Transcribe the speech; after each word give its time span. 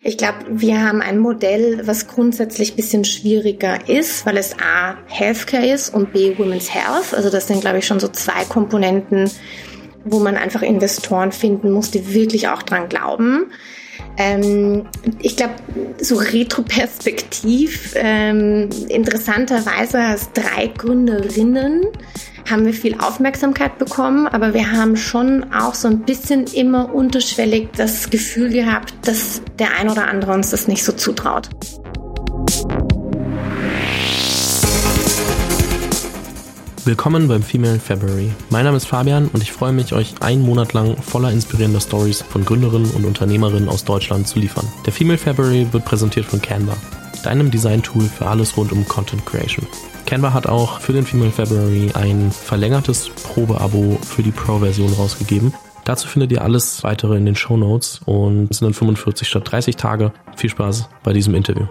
Ich 0.00 0.16
glaube, 0.16 0.38
wir 0.48 0.80
haben 0.80 1.02
ein 1.02 1.18
Modell, 1.18 1.82
was 1.84 2.06
grundsätzlich 2.06 2.76
bisschen 2.76 3.04
schwieriger 3.04 3.88
ist, 3.88 4.24
weil 4.24 4.36
es 4.36 4.54
A, 4.54 4.96
Healthcare 5.06 5.66
ist 5.66 5.92
und 5.92 6.12
B, 6.12 6.38
Women's 6.38 6.72
Health. 6.72 7.12
Also 7.14 7.30
das 7.30 7.48
sind, 7.48 7.62
glaube 7.62 7.78
ich, 7.78 7.86
schon 7.86 7.98
so 7.98 8.06
zwei 8.06 8.44
Komponenten, 8.48 9.28
wo 10.04 10.20
man 10.20 10.36
einfach 10.36 10.62
Investoren 10.62 11.32
finden 11.32 11.72
muss, 11.72 11.90
die 11.90 12.14
wirklich 12.14 12.46
auch 12.46 12.62
dran 12.62 12.88
glauben. 12.88 13.50
Ähm, 14.16 14.86
ich 15.20 15.36
glaube, 15.36 15.54
so 16.00 16.14
retroperspektiv, 16.14 17.94
ähm, 17.96 18.70
interessanterweise 18.88 19.98
als 19.98 20.30
drei 20.32 20.68
Gründerinnen 20.68 21.86
haben 22.50 22.64
wir 22.64 22.72
viel 22.72 22.98
Aufmerksamkeit 22.98 23.78
bekommen, 23.78 24.26
aber 24.26 24.54
wir 24.54 24.72
haben 24.72 24.96
schon 24.96 25.52
auch 25.52 25.74
so 25.74 25.88
ein 25.88 26.00
bisschen 26.00 26.44
immer 26.46 26.94
unterschwellig 26.94 27.68
das 27.76 28.10
Gefühl 28.10 28.50
gehabt, 28.50 28.94
dass 29.02 29.42
der 29.58 29.76
ein 29.78 29.88
oder 29.88 30.08
andere 30.08 30.32
uns 30.32 30.50
das 30.50 30.68
nicht 30.68 30.84
so 30.84 30.92
zutraut. 30.92 31.48
Willkommen 36.84 37.28
beim 37.28 37.42
Female 37.42 37.78
February. 37.78 38.30
Mein 38.48 38.64
Name 38.64 38.78
ist 38.78 38.86
Fabian 38.86 39.28
und 39.28 39.42
ich 39.42 39.52
freue 39.52 39.72
mich, 39.72 39.92
euch 39.92 40.14
einen 40.20 40.40
Monat 40.40 40.72
lang 40.72 40.96
voller 40.96 41.30
inspirierender 41.30 41.80
Stories 41.80 42.22
von 42.22 42.46
Gründerinnen 42.46 42.90
und 42.92 43.04
Unternehmerinnen 43.04 43.68
aus 43.68 43.84
Deutschland 43.84 44.26
zu 44.26 44.38
liefern. 44.38 44.66
Der 44.86 44.92
Female 44.94 45.18
February 45.18 45.66
wird 45.70 45.84
präsentiert 45.84 46.24
von 46.24 46.40
Canva, 46.40 46.74
deinem 47.24 47.50
Design-Tool 47.50 48.04
für 48.04 48.26
alles 48.26 48.56
rund 48.56 48.72
um 48.72 48.88
Content 48.88 49.26
Creation. 49.26 49.66
Canva 50.08 50.32
hat 50.32 50.46
auch 50.46 50.80
für 50.80 50.94
den 50.94 51.04
Female 51.04 51.30
February 51.30 51.90
ein 51.92 52.30
verlängertes 52.32 53.10
Probeabo 53.10 53.98
für 54.02 54.22
die 54.22 54.30
Pro-Version 54.30 54.90
rausgegeben. 54.94 55.52
Dazu 55.84 56.08
findet 56.08 56.32
ihr 56.32 56.40
alles 56.40 56.82
weitere 56.82 57.18
in 57.18 57.26
den 57.26 57.36
Show 57.36 57.58
Notes 57.58 58.00
und 58.06 58.50
es 58.50 58.56
sind 58.56 58.68
dann 58.68 58.72
45 58.72 59.28
statt 59.28 59.42
30 59.44 59.76
Tage. 59.76 60.12
Viel 60.34 60.48
Spaß 60.48 60.88
bei 61.02 61.12
diesem 61.12 61.34
Interview. 61.34 61.66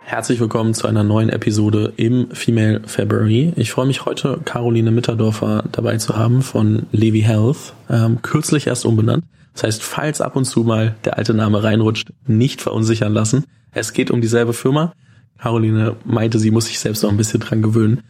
Herzlich 0.00 0.40
willkommen 0.40 0.74
zu 0.74 0.88
einer 0.88 1.04
neuen 1.04 1.28
Episode 1.28 1.92
im 1.94 2.32
Female 2.32 2.82
February. 2.86 3.52
Ich 3.54 3.70
freue 3.70 3.86
mich 3.86 4.04
heute, 4.04 4.40
Caroline 4.44 4.90
Mitterdorfer 4.90 5.62
dabei 5.70 5.96
zu 5.98 6.16
haben 6.16 6.42
von 6.42 6.86
Levi 6.90 7.20
Health, 7.20 7.72
ähm, 7.88 8.20
kürzlich 8.22 8.66
erst 8.66 8.84
umbenannt. 8.84 9.22
Das 9.52 9.62
heißt, 9.62 9.82
falls 9.84 10.20
ab 10.20 10.34
und 10.34 10.44
zu 10.44 10.64
mal 10.64 10.96
der 11.04 11.18
alte 11.18 11.34
Name 11.34 11.62
reinrutscht, 11.62 12.12
nicht 12.26 12.60
verunsichern 12.60 13.12
lassen. 13.12 13.44
Es 13.70 13.92
geht 13.92 14.10
um 14.10 14.20
dieselbe 14.20 14.54
Firma. 14.54 14.92
Caroline 15.40 15.96
meinte, 16.04 16.38
sie 16.38 16.50
muss 16.50 16.66
sich 16.66 16.78
selbst 16.78 17.02
noch 17.02 17.10
ein 17.10 17.16
bisschen 17.16 17.40
dran 17.40 17.62
gewöhnen. 17.62 18.02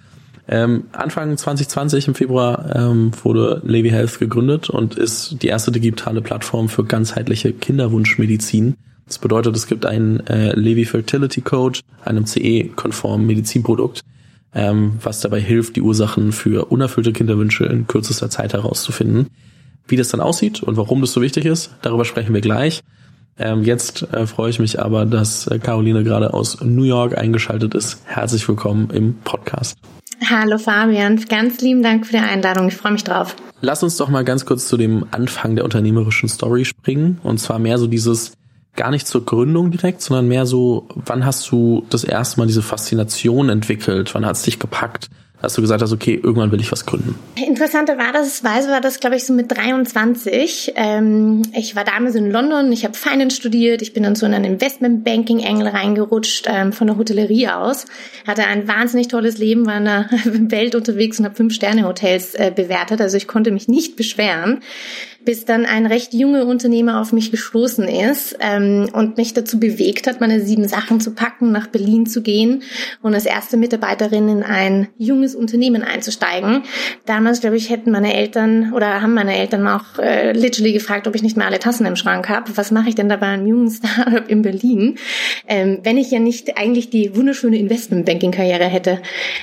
Ähm, 0.48 0.84
Anfang 0.92 1.36
2020 1.36 2.08
im 2.08 2.14
Februar 2.16 2.74
ähm, 2.74 3.12
wurde 3.22 3.62
Levi 3.64 3.90
Health 3.90 4.18
gegründet 4.18 4.68
und 4.68 4.96
ist 4.96 5.36
die 5.42 5.46
erste 5.46 5.70
digitale 5.70 6.22
Plattform 6.22 6.68
für 6.68 6.84
ganzheitliche 6.84 7.52
Kinderwunschmedizin. 7.52 8.74
Das 9.06 9.18
bedeutet, 9.18 9.54
es 9.54 9.68
gibt 9.68 9.86
einen 9.86 10.26
äh, 10.26 10.52
Levi 10.54 10.84
Fertility 10.86 11.40
Code, 11.40 11.80
einem 12.04 12.26
CE-konformen 12.26 13.26
Medizinprodukt, 13.26 14.00
ähm, 14.52 14.94
was 15.02 15.20
dabei 15.20 15.40
hilft, 15.40 15.76
die 15.76 15.82
Ursachen 15.82 16.32
für 16.32 16.66
unerfüllte 16.66 17.12
Kinderwünsche 17.12 17.64
in 17.66 17.86
kürzester 17.86 18.28
Zeit 18.28 18.52
herauszufinden. 18.52 19.28
Wie 19.86 19.96
das 19.96 20.08
dann 20.08 20.20
aussieht 20.20 20.62
und 20.62 20.76
warum 20.76 21.00
das 21.00 21.12
so 21.12 21.20
wichtig 21.22 21.44
ist, 21.44 21.76
darüber 21.82 22.04
sprechen 22.04 22.34
wir 22.34 22.40
gleich. 22.40 22.82
Ähm, 23.38 23.64
jetzt 23.64 24.02
äh, 24.12 24.26
freue 24.26 24.50
ich 24.50 24.58
mich 24.58 24.80
aber, 24.80 25.06
dass 25.06 25.46
äh, 25.46 25.58
Caroline 25.58 26.04
gerade 26.04 26.34
aus 26.34 26.60
New 26.62 26.84
York 26.84 27.16
eingeschaltet 27.16 27.74
ist. 27.74 28.02
Herzlich 28.04 28.46
willkommen 28.46 28.90
im 28.90 29.14
Podcast. 29.24 29.76
Hallo 30.28 30.58
Fabian, 30.58 31.16
ganz 31.28 31.60
lieben 31.60 31.82
Dank 31.82 32.06
für 32.06 32.12
die 32.12 32.18
Einladung. 32.18 32.68
Ich 32.68 32.76
freue 32.76 32.92
mich 32.92 33.04
drauf. 33.04 33.34
Lass 33.62 33.82
uns 33.82 33.96
doch 33.96 34.08
mal 34.08 34.24
ganz 34.24 34.44
kurz 34.44 34.68
zu 34.68 34.76
dem 34.76 35.06
Anfang 35.10 35.56
der 35.56 35.64
unternehmerischen 35.64 36.28
Story 36.28 36.64
springen. 36.64 37.18
Und 37.22 37.38
zwar 37.38 37.58
mehr 37.58 37.78
so 37.78 37.86
dieses, 37.86 38.34
gar 38.76 38.90
nicht 38.90 39.06
zur 39.06 39.24
Gründung 39.24 39.70
direkt, 39.70 40.02
sondern 40.02 40.28
mehr 40.28 40.46
so, 40.46 40.88
wann 40.94 41.24
hast 41.24 41.50
du 41.50 41.86
das 41.90 42.04
erste 42.04 42.38
Mal 42.38 42.46
diese 42.46 42.62
Faszination 42.62 43.48
entwickelt? 43.48 44.14
Wann 44.14 44.26
hat 44.26 44.36
es 44.36 44.42
dich 44.42 44.58
gepackt? 44.58 45.08
Dass 45.42 45.54
du 45.54 45.60
gesagt 45.62 45.82
hast, 45.82 45.92
okay, 45.92 46.14
irgendwann 46.22 46.52
will 46.52 46.60
ich 46.60 46.70
was 46.70 46.86
gründen? 46.86 47.14
Interessanterweise 47.46 48.70
war 48.70 48.80
das, 48.80 49.00
glaube 49.00 49.16
ich, 49.16 49.24
so 49.24 49.32
mit 49.32 49.50
23. 49.50 50.72
Ähm, 50.76 51.42
ich 51.56 51.76
war 51.76 51.84
damals 51.84 52.14
in 52.14 52.30
London, 52.30 52.70
ich 52.72 52.84
habe 52.84 52.94
Finance 52.94 53.36
studiert, 53.36 53.82
ich 53.82 53.92
bin 53.92 54.02
dann 54.02 54.14
so 54.14 54.26
in 54.26 54.34
einen 54.34 54.44
Investmentbanking-Engel 54.44 55.68
reingerutscht, 55.68 56.46
ähm, 56.48 56.72
von 56.72 56.86
der 56.86 56.96
Hotellerie 56.96 57.48
aus. 57.48 57.86
Hatte 58.26 58.44
ein 58.44 58.68
wahnsinnig 58.68 59.08
tolles 59.08 59.38
Leben, 59.38 59.66
war 59.66 59.78
in 59.78 59.84
der 59.84 60.08
Welt 60.24 60.74
unterwegs 60.74 61.18
und 61.18 61.24
habe 61.24 61.34
Fünf-Sterne-Hotels 61.34 62.34
äh, 62.34 62.52
bewertet, 62.54 63.00
also 63.00 63.16
ich 63.16 63.26
konnte 63.26 63.50
mich 63.50 63.68
nicht 63.68 63.96
beschweren 63.96 64.60
bis 65.24 65.44
dann 65.44 65.66
ein 65.66 65.86
recht 65.86 66.14
junger 66.14 66.46
Unternehmer 66.46 67.00
auf 67.00 67.12
mich 67.12 67.30
gestoßen 67.30 67.86
ist 67.86 68.36
ähm, 68.40 68.88
und 68.92 69.16
mich 69.16 69.34
dazu 69.34 69.60
bewegt 69.60 70.06
hat, 70.06 70.20
meine 70.20 70.40
sieben 70.40 70.66
Sachen 70.66 71.00
zu 71.00 71.14
packen, 71.14 71.52
nach 71.52 71.66
Berlin 71.66 72.06
zu 72.06 72.22
gehen 72.22 72.62
und 73.02 73.14
als 73.14 73.26
erste 73.26 73.56
Mitarbeiterin 73.56 74.28
in 74.28 74.42
ein 74.42 74.88
junges 74.96 75.34
Unternehmen 75.34 75.82
einzusteigen. 75.82 76.62
Damals, 77.06 77.40
glaube 77.40 77.56
ich, 77.56 77.70
hätten 77.70 77.90
meine 77.90 78.14
Eltern 78.14 78.72
oder 78.72 79.02
haben 79.02 79.14
meine 79.14 79.36
Eltern 79.36 79.68
auch 79.68 79.98
äh, 79.98 80.32
literally 80.32 80.72
gefragt, 80.72 81.06
ob 81.06 81.14
ich 81.14 81.22
nicht 81.22 81.36
mehr 81.36 81.46
alle 81.46 81.58
Tassen 81.58 81.86
im 81.86 81.96
Schrank 81.96 82.28
habe. 82.28 82.56
Was 82.56 82.70
mache 82.70 82.88
ich 82.88 82.94
denn 82.94 83.08
da 83.08 83.16
bei 83.16 83.26
einem 83.26 83.46
jungen 83.46 83.70
Startup 83.90 84.28
in 84.28 84.42
Berlin, 84.42 84.96
ähm, 85.46 85.80
wenn 85.82 85.98
ich 85.98 86.10
ja 86.10 86.18
nicht 86.18 86.56
eigentlich 86.56 86.90
die 86.90 87.14
wunderschöne 87.14 87.58
Investmentbanking-Karriere 87.58 88.64
hätte 88.64 89.00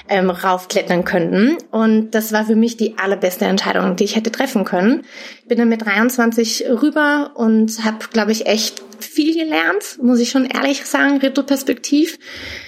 ähm, 0.09 0.29
raufklettern 0.29 1.03
können. 1.03 1.57
Und 1.71 2.11
das 2.11 2.31
war 2.33 2.45
für 2.45 2.55
mich 2.55 2.77
die 2.77 2.97
allerbeste 2.97 3.45
Entscheidung, 3.45 3.95
die 3.95 4.05
ich 4.05 4.15
hätte 4.15 4.31
treffen 4.31 4.63
können. 4.63 5.03
Bin 5.47 5.59
mit 5.69 5.85
23 5.85 6.65
rüber 6.69 7.31
und 7.35 7.83
habe, 7.83 8.05
glaube 8.11 8.31
ich, 8.31 8.45
echt 8.45 8.81
viel 8.99 9.33
gelernt, 9.33 9.99
muss 10.01 10.19
ich 10.19 10.29
schon 10.29 10.45
ehrlich 10.45 10.85
sagen, 10.85 11.17
retroperspektiv. 11.17 12.17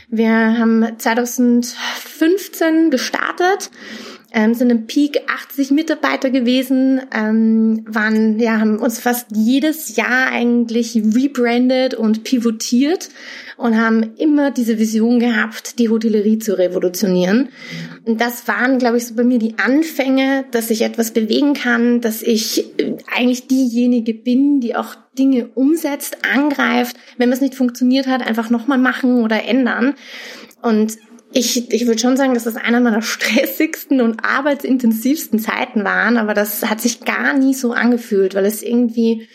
Wir 0.10 0.32
haben 0.32 0.86
2015 0.98 2.92
gestartet, 2.92 3.72
ähm, 4.32 4.54
sind 4.54 4.70
im 4.70 4.86
Peak 4.86 5.22
80 5.28 5.72
Mitarbeiter 5.72 6.30
gewesen, 6.30 7.02
ähm, 7.14 7.84
waren, 7.88 8.40
ja, 8.40 8.60
haben 8.60 8.78
uns 8.78 9.00
fast 9.00 9.28
jedes 9.34 9.96
Jahr 9.96 10.32
eigentlich 10.32 10.96
rebrandet 10.96 11.96
und 11.96 12.24
pivotiert 12.24 13.10
und 13.58 13.78
haben 13.78 14.16
immer 14.18 14.52
diese 14.52 14.80
Vision 14.80 15.20
gehabt, 15.20 15.80
die 15.80 15.90
Hotellerie 15.90 16.40
zu 16.40 16.58
revolutionieren. 16.58 17.50
Und 18.06 18.22
das 18.22 18.48
waren, 18.48 18.78
glaube 18.78 18.98
ich, 18.98 19.06
so 19.06 19.16
bei 19.16 19.24
mir 19.24 19.40
die 19.40 19.56
Anfänge, 19.58 20.46
dass 20.52 20.70
ich 20.70 20.82
etwas 20.82 21.12
bewegen 21.12 21.54
kann, 21.54 22.00
dass 22.00 22.22
ich 22.22 22.80
äh, 22.80 22.98
eigentlich 23.16 23.48
diejenige 23.48 24.14
bin, 24.14 24.62
die 24.62 24.76
auch 24.76 24.96
Dinge 25.18 25.50
umsetzt, 25.56 26.20
angreift, 26.34 26.96
wenn 27.18 27.32
es 27.32 27.42
nicht 27.42 27.56
funktioniert 27.56 28.08
hat, 28.08 28.26
einfach 28.26 28.50
nochmal 28.50 28.78
machen 28.78 29.24
oder 29.24 29.44
ändern. 29.44 29.96
Und 30.62 30.98
ich, 31.32 31.72
ich 31.72 31.86
würde 31.86 32.00
schon 32.00 32.18
sagen, 32.18 32.34
dass 32.34 32.46
das 32.46 32.56
einer 32.56 32.80
meiner 32.80 33.02
stressigsten 33.04 34.02
und 34.02 34.24
arbeitsintensivsten 34.24 35.40
Zeiten 35.40 35.84
waren, 35.84 36.18
aber 36.18 36.34
das 36.34 36.70
hat 36.70 36.82
sich 36.82 37.02
gar 37.02 37.34
nie 37.34 37.54
so 37.54 37.74
angefühlt, 37.74 38.36
weil 38.36 38.46
es 38.46 38.64
irgendwie 38.64 39.28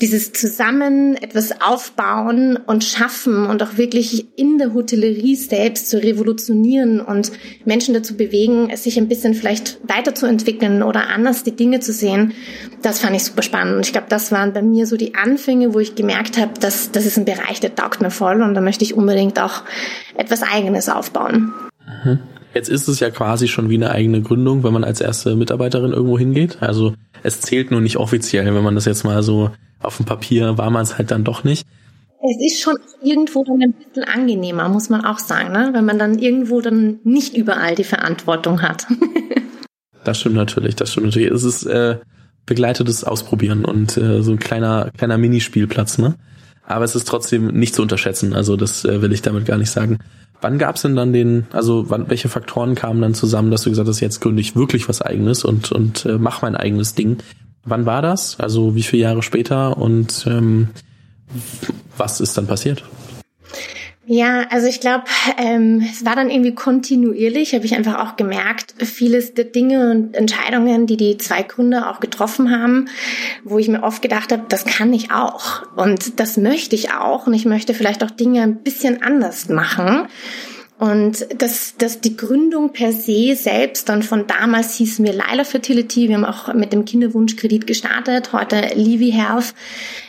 dieses 0.00 0.32
Zusammen 0.32 1.16
etwas 1.16 1.60
aufbauen 1.60 2.56
und 2.56 2.84
schaffen 2.84 3.46
und 3.46 3.62
auch 3.62 3.76
wirklich 3.76 4.26
in 4.36 4.58
der 4.58 4.74
Hotellerie 4.74 5.36
selbst 5.36 5.88
zu 5.88 6.02
revolutionieren 6.02 7.00
und 7.00 7.32
Menschen 7.64 7.94
dazu 7.94 8.16
bewegen, 8.16 8.74
sich 8.76 8.98
ein 8.98 9.08
bisschen 9.08 9.34
vielleicht 9.34 9.78
weiterzuentwickeln 9.88 10.82
oder 10.82 11.08
anders 11.08 11.44
die 11.44 11.56
Dinge 11.56 11.80
zu 11.80 11.92
sehen, 11.92 12.32
das 12.82 12.98
fand 12.98 13.16
ich 13.16 13.24
super 13.24 13.42
spannend. 13.42 13.76
Und 13.76 13.86
ich 13.86 13.92
glaube, 13.92 14.08
das 14.08 14.32
waren 14.32 14.52
bei 14.52 14.62
mir 14.62 14.86
so 14.86 14.96
die 14.96 15.14
Anfänge, 15.14 15.74
wo 15.74 15.80
ich 15.80 15.94
gemerkt 15.94 16.38
habe, 16.38 16.58
dass 16.60 16.90
das 16.90 17.06
ist 17.06 17.16
ein 17.16 17.24
Bereich, 17.24 17.60
der 17.60 17.74
taugt 17.74 18.00
mir 18.02 18.10
voll 18.10 18.42
und 18.42 18.54
da 18.54 18.60
möchte 18.60 18.84
ich 18.84 18.94
unbedingt 18.94 19.40
auch 19.40 19.62
etwas 20.16 20.42
Eigenes 20.42 20.88
aufbauen. 20.88 21.54
Mhm. 22.04 22.18
Jetzt 22.56 22.70
ist 22.70 22.88
es 22.88 23.00
ja 23.00 23.10
quasi 23.10 23.48
schon 23.48 23.68
wie 23.68 23.74
eine 23.74 23.90
eigene 23.90 24.22
Gründung, 24.22 24.64
wenn 24.64 24.72
man 24.72 24.82
als 24.82 25.02
erste 25.02 25.36
Mitarbeiterin 25.36 25.92
irgendwo 25.92 26.18
hingeht. 26.18 26.56
Also 26.62 26.94
es 27.22 27.42
zählt 27.42 27.70
nur 27.70 27.82
nicht 27.82 27.98
offiziell, 27.98 28.46
wenn 28.54 28.64
man 28.64 28.74
das 28.74 28.86
jetzt 28.86 29.04
mal 29.04 29.22
so 29.22 29.50
auf 29.82 29.98
dem 29.98 30.06
Papier 30.06 30.56
war 30.56 30.70
man 30.70 30.82
es 30.82 30.96
halt 30.96 31.10
dann 31.10 31.22
doch 31.22 31.44
nicht. 31.44 31.66
Es 32.22 32.52
ist 32.54 32.62
schon 32.62 32.78
irgendwo 33.02 33.44
dann 33.44 33.60
ein 33.60 33.74
bisschen 33.74 34.04
angenehmer, 34.04 34.70
muss 34.70 34.88
man 34.88 35.04
auch 35.04 35.18
sagen, 35.18 35.52
ne? 35.52 35.68
wenn 35.74 35.84
man 35.84 35.98
dann 35.98 36.18
irgendwo 36.18 36.62
dann 36.62 36.98
nicht 37.04 37.36
überall 37.36 37.74
die 37.74 37.84
Verantwortung 37.84 38.62
hat. 38.62 38.86
das 40.04 40.18
stimmt 40.18 40.36
natürlich, 40.36 40.76
das 40.76 40.92
stimmt 40.92 41.08
natürlich. 41.08 41.30
Es 41.30 41.44
ist 41.44 41.64
äh, 41.64 41.98
begleitetes 42.46 43.04
Ausprobieren 43.04 43.66
und 43.66 43.98
äh, 43.98 44.22
so 44.22 44.32
ein 44.32 44.38
kleiner, 44.38 44.90
kleiner 44.96 45.18
Minispielplatz, 45.18 45.98
ne? 45.98 46.14
Aber 46.64 46.86
es 46.86 46.96
ist 46.96 47.06
trotzdem 47.06 47.48
nicht 47.48 47.74
zu 47.74 47.82
unterschätzen, 47.82 48.32
also 48.32 48.56
das 48.56 48.86
äh, 48.86 49.02
will 49.02 49.12
ich 49.12 49.20
damit 49.20 49.44
gar 49.44 49.58
nicht 49.58 49.70
sagen. 49.70 49.98
Wann 50.40 50.58
gab 50.58 50.76
es 50.76 50.82
denn 50.82 50.96
dann 50.96 51.12
den, 51.12 51.46
also 51.52 51.88
wann, 51.88 52.08
welche 52.10 52.28
Faktoren 52.28 52.74
kamen 52.74 53.00
dann 53.00 53.14
zusammen, 53.14 53.50
dass 53.50 53.62
du 53.62 53.70
gesagt 53.70 53.88
hast, 53.88 54.00
jetzt 54.00 54.20
gründe 54.20 54.40
ich 54.40 54.54
wirklich 54.56 54.88
was 54.88 55.02
eigenes 55.02 55.44
und, 55.44 55.72
und 55.72 56.04
äh, 56.04 56.18
mach 56.18 56.42
mein 56.42 56.56
eigenes 56.56 56.94
Ding? 56.94 57.18
Wann 57.64 57.86
war 57.86 58.02
das? 58.02 58.38
Also 58.38 58.74
wie 58.74 58.82
viele 58.82 59.02
Jahre 59.02 59.22
später 59.22 59.76
und 59.76 60.26
ähm, 60.28 60.68
was 61.96 62.20
ist 62.20 62.36
dann 62.38 62.46
passiert? 62.46 62.84
Ja, 64.08 64.46
also 64.50 64.68
ich 64.68 64.80
glaube, 64.80 65.04
ähm, 65.36 65.84
es 65.90 66.04
war 66.04 66.14
dann 66.14 66.30
irgendwie 66.30 66.54
kontinuierlich, 66.54 67.54
habe 67.54 67.66
ich 67.66 67.74
einfach 67.74 67.98
auch 67.98 68.16
gemerkt, 68.16 68.74
vieles 68.78 69.34
der 69.34 69.46
Dinge 69.46 69.90
und 69.90 70.14
Entscheidungen, 70.14 70.86
die 70.86 70.96
die 70.96 71.18
zwei 71.18 71.42
Gründer 71.42 71.90
auch 71.90 71.98
getroffen 71.98 72.52
haben, 72.52 72.88
wo 73.42 73.58
ich 73.58 73.66
mir 73.66 73.82
oft 73.82 74.02
gedacht 74.02 74.30
habe, 74.30 74.44
das 74.48 74.64
kann 74.64 74.94
ich 74.94 75.10
auch 75.10 75.62
und 75.74 76.20
das 76.20 76.36
möchte 76.36 76.76
ich 76.76 76.92
auch 76.92 77.26
und 77.26 77.34
ich 77.34 77.46
möchte 77.46 77.74
vielleicht 77.74 78.04
auch 78.04 78.12
Dinge 78.12 78.42
ein 78.42 78.62
bisschen 78.62 79.02
anders 79.02 79.48
machen. 79.48 80.06
Und 80.78 81.26
dass, 81.40 81.76
dass 81.78 82.02
die 82.02 82.18
Gründung 82.18 82.72
per 82.72 82.92
se 82.92 83.34
selbst 83.34 83.88
dann 83.88 84.02
von 84.02 84.26
damals 84.26 84.74
hießen 84.74 85.04
wir 85.06 85.14
Lila 85.14 85.44
Fertility. 85.44 86.08
Wir 86.08 86.16
haben 86.16 86.26
auch 86.26 86.52
mit 86.52 86.72
dem 86.72 86.84
Kinderwunschkredit 86.84 87.66
gestartet, 87.66 88.34
heute 88.34 88.60
Livy 88.74 89.10
Health. 89.10 89.54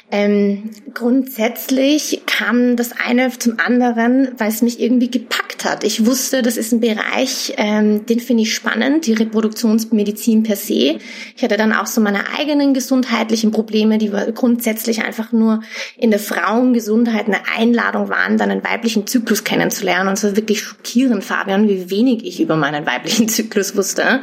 Ähm, 0.10 0.70
grundsätzlich 0.94 2.22
kam 2.26 2.78
das 2.78 2.92
eine 2.94 3.30
zum 3.38 3.60
anderen, 3.60 4.30
weil 4.38 4.48
es 4.48 4.62
mich 4.62 4.80
irgendwie 4.80 5.12
gepackt 5.12 5.66
hat. 5.66 5.84
Ich 5.84 6.06
wusste, 6.06 6.42
das 6.42 6.56
ist 6.56 6.72
ein 6.72 6.80
Bereich, 6.80 7.56
ähm, 7.58 8.06
den 8.06 8.22
finde 8.22 8.44
ich 8.44 8.56
spannend, 8.56 9.06
die 9.06 9.14
Reproduktionsmedizin 9.14 10.44
per 10.44 10.56
se. 10.56 11.00
Ich 11.36 11.44
hatte 11.44 11.58
dann 11.58 11.74
auch 11.74 11.88
so 11.88 12.00
meine 12.00 12.22
eigenen 12.40 12.74
gesundheitlichen 12.74 13.52
Probleme, 13.52 13.98
die 13.98 14.10
grundsätzlich 14.34 15.04
einfach 15.04 15.34
nur 15.34 15.62
in 15.98 16.10
der 16.10 16.20
Frauengesundheit 16.20 17.28
eine 17.28 17.42
Einladung 17.58 18.08
waren, 18.08 18.38
dann 18.38 18.50
einen 18.50 18.64
weiblichen 18.64 19.08
Zyklus 19.08 19.44
kennenzulernen. 19.44 20.08
Und 20.08 20.14
es 20.14 20.24
war 20.24 20.38
wirklich 20.38 20.62
schockierend, 20.62 21.26
Fabian, 21.26 21.68
wie 21.68 21.90
wenig 21.90 22.26
ich 22.26 22.40
über 22.40 22.56
meinen 22.56 22.86
weiblichen 22.86 23.28
Zyklus 23.28 23.76
wusste. 23.76 24.22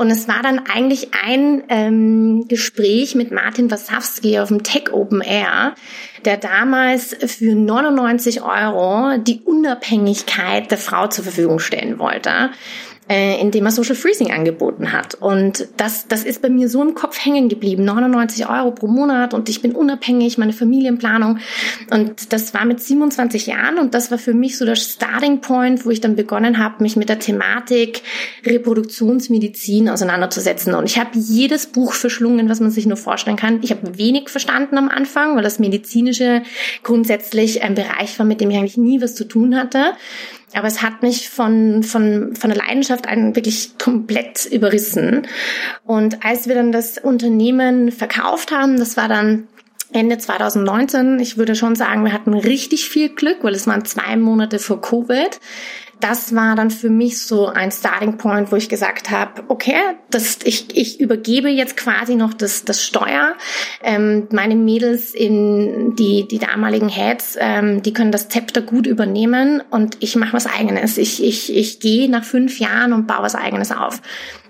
Und 0.00 0.10
es 0.10 0.28
war 0.28 0.40
dann 0.42 0.60
eigentlich 0.60 1.08
ein 1.12 1.62
ähm, 1.68 2.48
Gespräch 2.48 3.14
mit 3.14 3.32
Martin 3.32 3.70
Wasowski 3.70 4.38
auf 4.38 4.48
dem 4.48 4.62
Tech 4.62 4.94
Open 4.94 5.20
Air, 5.20 5.74
der 6.24 6.38
damals 6.38 7.14
für 7.14 7.54
99 7.54 8.40
Euro 8.40 9.18
die 9.18 9.42
Unabhängigkeit 9.44 10.70
der 10.70 10.78
Frau 10.78 11.08
zur 11.08 11.24
Verfügung 11.24 11.58
stellen 11.58 11.98
wollte 11.98 12.48
äh, 13.10 13.40
indem 13.40 13.66
er 13.66 13.72
Social 13.72 13.96
Freezing 13.96 14.30
angeboten 14.30 14.92
hat. 14.92 15.14
Und 15.14 15.66
das, 15.76 16.06
das 16.06 16.22
ist 16.22 16.40
bei 16.42 16.48
mir 16.48 16.68
so 16.68 16.80
im 16.80 16.94
Kopf 16.94 17.18
hängen 17.18 17.48
geblieben. 17.48 17.84
99 17.84 18.48
Euro 18.48 18.70
pro 18.70 18.86
Monat 18.86 19.34
und 19.34 19.48
ich 19.48 19.60
bin 19.60 19.72
unabhängig, 19.72 20.38
meine 20.38 20.52
Familienplanung. 20.52 21.38
Und 21.90 22.32
das 22.32 22.54
war 22.54 22.64
mit 22.64 22.80
27 22.80 23.46
Jahren 23.48 23.78
und 23.78 23.94
das 23.94 24.12
war 24.12 24.18
für 24.18 24.32
mich 24.32 24.56
so 24.56 24.64
der 24.64 24.76
Starting 24.76 25.40
Point, 25.40 25.84
wo 25.84 25.90
ich 25.90 26.00
dann 26.00 26.14
begonnen 26.14 26.58
habe, 26.58 26.84
mich 26.84 26.94
mit 26.94 27.08
der 27.08 27.18
Thematik 27.18 28.02
Reproduktionsmedizin 28.46 29.88
auseinanderzusetzen. 29.88 30.74
Und 30.74 30.84
ich 30.84 30.96
habe 30.96 31.10
jedes 31.14 31.66
Buch 31.66 31.94
verschlungen, 31.94 32.48
was 32.48 32.60
man 32.60 32.70
sich 32.70 32.86
nur 32.86 32.96
vorstellen 32.96 33.36
kann. 33.36 33.58
Ich 33.62 33.72
habe 33.72 33.98
wenig 33.98 34.28
verstanden 34.28 34.78
am 34.78 34.88
Anfang, 34.88 35.34
weil 35.34 35.42
das 35.42 35.58
medizinische 35.58 36.42
grundsätzlich 36.84 37.64
ein 37.64 37.74
Bereich 37.74 38.16
war, 38.20 38.26
mit 38.26 38.40
dem 38.40 38.50
ich 38.52 38.56
eigentlich 38.56 38.76
nie 38.76 39.02
was 39.02 39.16
zu 39.16 39.24
tun 39.24 39.56
hatte. 39.56 39.94
Aber 40.54 40.66
es 40.66 40.82
hat 40.82 41.02
mich 41.02 41.28
von, 41.28 41.82
von, 41.82 42.34
von 42.34 42.50
der 42.50 42.58
Leidenschaft 42.58 43.08
an 43.08 43.36
wirklich 43.36 43.78
komplett 43.78 44.46
überrissen. 44.46 45.26
Und 45.84 46.24
als 46.24 46.48
wir 46.48 46.54
dann 46.54 46.72
das 46.72 46.98
Unternehmen 46.98 47.92
verkauft 47.92 48.50
haben, 48.50 48.76
das 48.78 48.96
war 48.96 49.08
dann 49.08 49.46
Ende 49.92 50.18
2019. 50.18 51.18
Ich 51.20 51.36
würde 51.36 51.54
schon 51.54 51.74
sagen, 51.76 52.04
wir 52.04 52.12
hatten 52.12 52.34
richtig 52.34 52.88
viel 52.88 53.08
Glück, 53.08 53.38
weil 53.42 53.54
es 53.54 53.66
waren 53.66 53.84
zwei 53.84 54.16
Monate 54.16 54.58
vor 54.58 54.80
Covid 54.80 55.40
das 56.00 56.34
war 56.34 56.56
dann 56.56 56.70
für 56.70 56.90
mich 56.90 57.20
so 57.20 57.46
ein 57.46 57.70
Starting 57.70 58.16
Point, 58.16 58.50
wo 58.50 58.56
ich 58.56 58.68
gesagt 58.68 59.10
habe, 59.10 59.42
okay, 59.48 59.76
das, 60.10 60.38
ich, 60.44 60.76
ich 60.76 61.00
übergebe 61.00 61.48
jetzt 61.48 61.76
quasi 61.76 62.16
noch 62.16 62.34
das, 62.34 62.64
das 62.64 62.82
Steuer. 62.82 63.34
Ähm, 63.82 64.26
meine 64.32 64.56
Mädels 64.56 65.14
in 65.14 65.94
die, 65.96 66.26
die 66.26 66.38
damaligen 66.38 66.88
Heads, 66.88 67.36
ähm, 67.38 67.82
die 67.82 67.92
können 67.92 68.12
das 68.12 68.28
Zepter 68.28 68.62
gut 68.62 68.86
übernehmen 68.86 69.62
und 69.70 69.96
ich 70.00 70.16
mache 70.16 70.32
was 70.32 70.46
eigenes. 70.46 70.98
Ich, 70.98 71.22
ich, 71.22 71.54
ich 71.54 71.80
gehe 71.80 72.10
nach 72.10 72.24
fünf 72.24 72.58
Jahren 72.58 72.92
und 72.92 73.06
baue 73.06 73.22
was 73.22 73.34
eigenes 73.34 73.70
auf. 73.70 74.00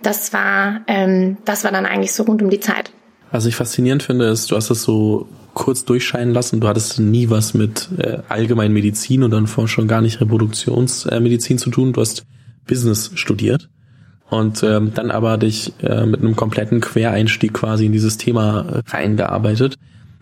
Das 0.03 0.33
war, 0.33 0.81
ähm, 0.87 1.37
das 1.45 1.65
war 1.65 1.73
dann 1.73 1.87
eigentlich 1.87 2.13
so 2.13 2.23
rund 2.23 2.43
um 2.43 2.51
die 2.51 2.61
Zeit. 2.61 2.91
Was 3.33 3.47
ich 3.47 3.57
faszinierend 3.57 4.03
finde, 4.03 4.27
ist, 4.27 4.51
du 4.51 4.57
hast 4.57 4.71
das 4.71 4.83
so 4.83 5.29
kurz 5.55 5.85
durchscheinen 5.85 6.33
lassen. 6.33 6.61
Du 6.61 6.69
hattest 6.69 6.99
nie 6.99 7.31
was 7.31 7.55
mit 7.55 7.89
äh, 7.99 8.19
allgemein 8.29 8.73
Medizin 8.73 9.23
und 9.23 9.31
dann 9.31 9.47
vor 9.47 9.69
schon 9.69 9.89
gar 9.89 10.01
nicht 10.01 10.21
Reproduktionsmedizin 10.21 11.57
äh, 11.57 11.61
zu 11.61 11.71
tun. 11.71 11.93
Du 11.93 12.01
hast 12.01 12.25
Business 12.67 13.11
studiert 13.15 13.69
und 14.31 14.63
ähm, 14.63 14.93
dann 14.95 15.11
aber 15.11 15.39
dich 15.39 15.73
äh, 15.83 16.07
mit 16.07 16.21
einem 16.21 16.37
kompletten 16.37 16.81
Quereinstieg 16.81 17.53
quasi 17.53 17.87
in 17.87 17.93
dieses 17.93 18.17
Thema 18.17 18.83
reingearbeitet. 18.87 19.77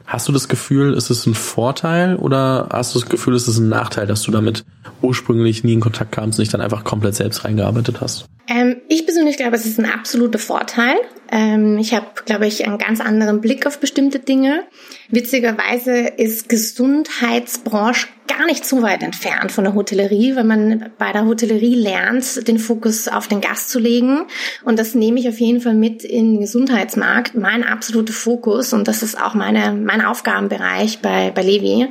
Hast 0.06 0.26
du 0.26 0.32
das 0.32 0.48
Gefühl, 0.48 0.94
ist 0.94 1.10
es 1.10 1.26
ein 1.26 1.34
Vorteil 1.34 2.16
oder 2.16 2.70
hast 2.72 2.94
du 2.94 2.98
das 2.98 3.10
Gefühl, 3.10 3.34
ist 3.34 3.46
es 3.46 3.58
ein 3.58 3.68
Nachteil, 3.68 4.06
dass 4.06 4.22
du 4.22 4.30
damit 4.30 4.64
ursprünglich 5.02 5.64
nie 5.64 5.74
in 5.74 5.80
Kontakt 5.80 6.12
kamst 6.12 6.38
und 6.38 6.44
dich 6.44 6.50
dann 6.50 6.62
einfach 6.62 6.82
komplett 6.82 7.14
selbst 7.14 7.44
reingearbeitet 7.44 8.00
hast? 8.00 8.24
Ähm, 8.48 8.76
ich 8.88 9.04
persönlich 9.04 9.36
glaube, 9.36 9.56
es 9.56 9.66
ist 9.66 9.78
ein 9.78 9.84
absoluter 9.84 10.38
Vorteil. 10.38 10.96
Ähm, 11.30 11.78
ich 11.78 11.94
habe, 11.94 12.06
glaube 12.24 12.46
ich, 12.46 12.66
einen 12.66 12.78
ganz 12.78 13.00
anderen 13.00 13.40
Blick 13.40 13.66
auf 13.66 13.78
bestimmte 13.80 14.18
Dinge. 14.18 14.64
Witzigerweise 15.08 16.00
ist 16.16 16.48
Gesundheitsbranche 16.48 18.08
gar 18.28 18.46
nicht 18.46 18.64
so 18.64 18.82
weit 18.82 19.02
entfernt 19.02 19.50
von 19.50 19.64
der 19.64 19.74
Hotellerie, 19.74 20.36
wenn 20.36 20.46
man 20.46 20.90
bei 20.98 21.12
der 21.12 21.24
Hotellerie 21.24 21.74
lernt, 21.74 22.46
den 22.46 22.58
Fokus 22.58 23.08
auf 23.08 23.26
den 23.26 23.40
Gast 23.40 23.70
zu 23.70 23.78
legen. 23.78 24.26
Und 24.64 24.78
das 24.78 24.94
nehme 24.94 25.18
ich 25.18 25.28
auf 25.28 25.40
jeden 25.40 25.60
Fall 25.60 25.74
mit 25.74 26.04
in 26.04 26.34
den 26.34 26.40
Gesundheitsmarkt. 26.40 27.34
Mein 27.34 27.64
absoluter 27.64 28.12
Fokus, 28.12 28.72
und 28.72 28.86
das 28.86 29.02
ist 29.02 29.20
auch 29.20 29.34
meine, 29.34 29.72
mein 29.72 30.02
Aufgabenbereich 30.02 31.00
bei, 31.00 31.30
bei 31.34 31.42
Levi, 31.42 31.88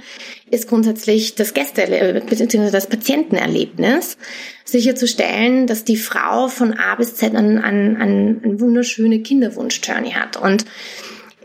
ist 0.49 0.67
grundsätzlich 0.67 1.35
das 1.35 1.53
Gäste- 1.53 1.87
bzw. 2.27 2.71
das 2.71 2.87
Patientenerlebnis, 2.87 4.17
sicherzustellen, 4.65 5.67
dass 5.67 5.83
die 5.83 5.97
Frau 5.97 6.47
von 6.47 6.73
A 6.73 6.95
bis 6.95 7.15
Z 7.15 7.35
an, 7.35 7.57
an, 7.57 7.95
an, 7.97 8.41
an 8.43 8.59
wunderschöne 8.59 9.21
Kinderwunsch-Journey 9.21 10.11
hat. 10.11 10.37
Und 10.37 10.65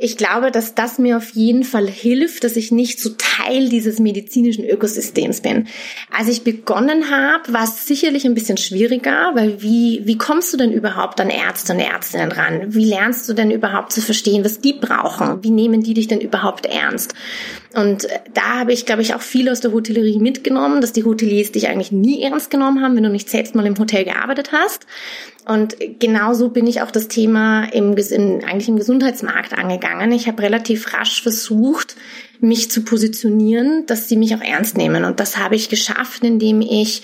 ich 0.03 0.17
glaube, 0.17 0.51
dass 0.51 0.75
das 0.75 0.99
mir 0.99 1.17
auf 1.17 1.31
jeden 1.31 1.63
Fall 1.63 1.87
hilft, 1.87 2.43
dass 2.43 2.57
ich 2.57 2.73
nicht 2.73 3.01
so 3.01 3.11
Teil 3.11 3.69
dieses 3.69 4.01
medizinischen 4.01 4.65
Ökosystems 4.65 5.41
bin. 5.41 5.69
Als 6.11 6.27
ich 6.29 6.43
begonnen 6.43 7.09
habe, 7.09 7.53
war 7.53 7.63
es 7.63 7.87
sicherlich 7.87 8.25
ein 8.25 8.35
bisschen 8.35 8.57
schwieriger, 8.57 9.31
weil 9.35 9.63
wie, 9.63 10.03
wie 10.05 10.19
kommst 10.19 10.53
du 10.53 10.57
denn 10.57 10.73
überhaupt 10.73 11.21
an 11.21 11.31
Ärzte 11.31 11.73
und 11.73 11.79
Ärztinnen 11.79 12.33
ran? 12.33 12.75
Wie 12.75 12.85
lernst 12.85 13.29
du 13.29 13.33
denn 13.33 13.53
überhaupt 13.53 13.93
zu 13.93 14.01
verstehen, 14.01 14.45
was 14.45 14.61
die 14.61 14.73
brauchen? 14.73 15.45
Wie 15.45 15.51
nehmen 15.51 15.85
die 15.85 15.95
dich 15.95 16.09
denn 16.09 16.21
überhaupt 16.21 16.67
ernst? 16.67 17.15
Und 17.75 18.07
da 18.35 18.59
habe 18.59 18.73
ich, 18.73 18.85
glaube 18.85 19.03
ich, 19.03 19.15
auch 19.15 19.23
viel 19.23 19.49
aus 19.49 19.61
der 19.61 19.73
Hotellerie 19.73 20.19
mitgenommen, 20.19 20.81
dass 20.81 20.93
die 20.93 21.05
Hoteliers 21.05 21.53
dich 21.53 21.69
eigentlich 21.69 21.93
nie 21.93 22.23
ernst 22.23 22.51
genommen 22.51 22.83
haben, 22.83 22.97
wenn 22.97 23.05
du 23.05 23.09
nicht 23.09 23.31
selbst 23.31 23.55
mal 23.55 23.67
im 23.67 23.79
Hotel 23.79 24.05
gearbeitet 24.05 24.51
hast. 24.53 24.87
Und 25.45 25.77
genauso 25.99 26.51
bin 26.51 26.69
ich 26.69 26.83
auch 26.83 26.93
das 26.93 27.09
Thema 27.09 27.65
im, 27.65 27.97
in, 27.97 28.45
eigentlich 28.45 28.69
im 28.69 28.77
Gesundheitsmarkt 28.77 29.53
angegangen. 29.53 30.13
Ich 30.13 30.29
habe 30.29 30.43
relativ 30.43 30.95
rasch 30.95 31.21
versucht, 31.21 31.97
mich 32.39 32.71
zu 32.71 32.83
positionieren, 32.85 33.87
dass 33.87 34.09
sie 34.09 34.17
mich 34.17 34.35
auch 34.35 34.41
ernst 34.41 34.77
nehmen. 34.77 35.05
Und 35.05 35.21
das 35.21 35.39
habe 35.39 35.57
ich 35.57 35.69
geschafft, 35.69 36.25
indem 36.25 36.61
ich 36.61 37.03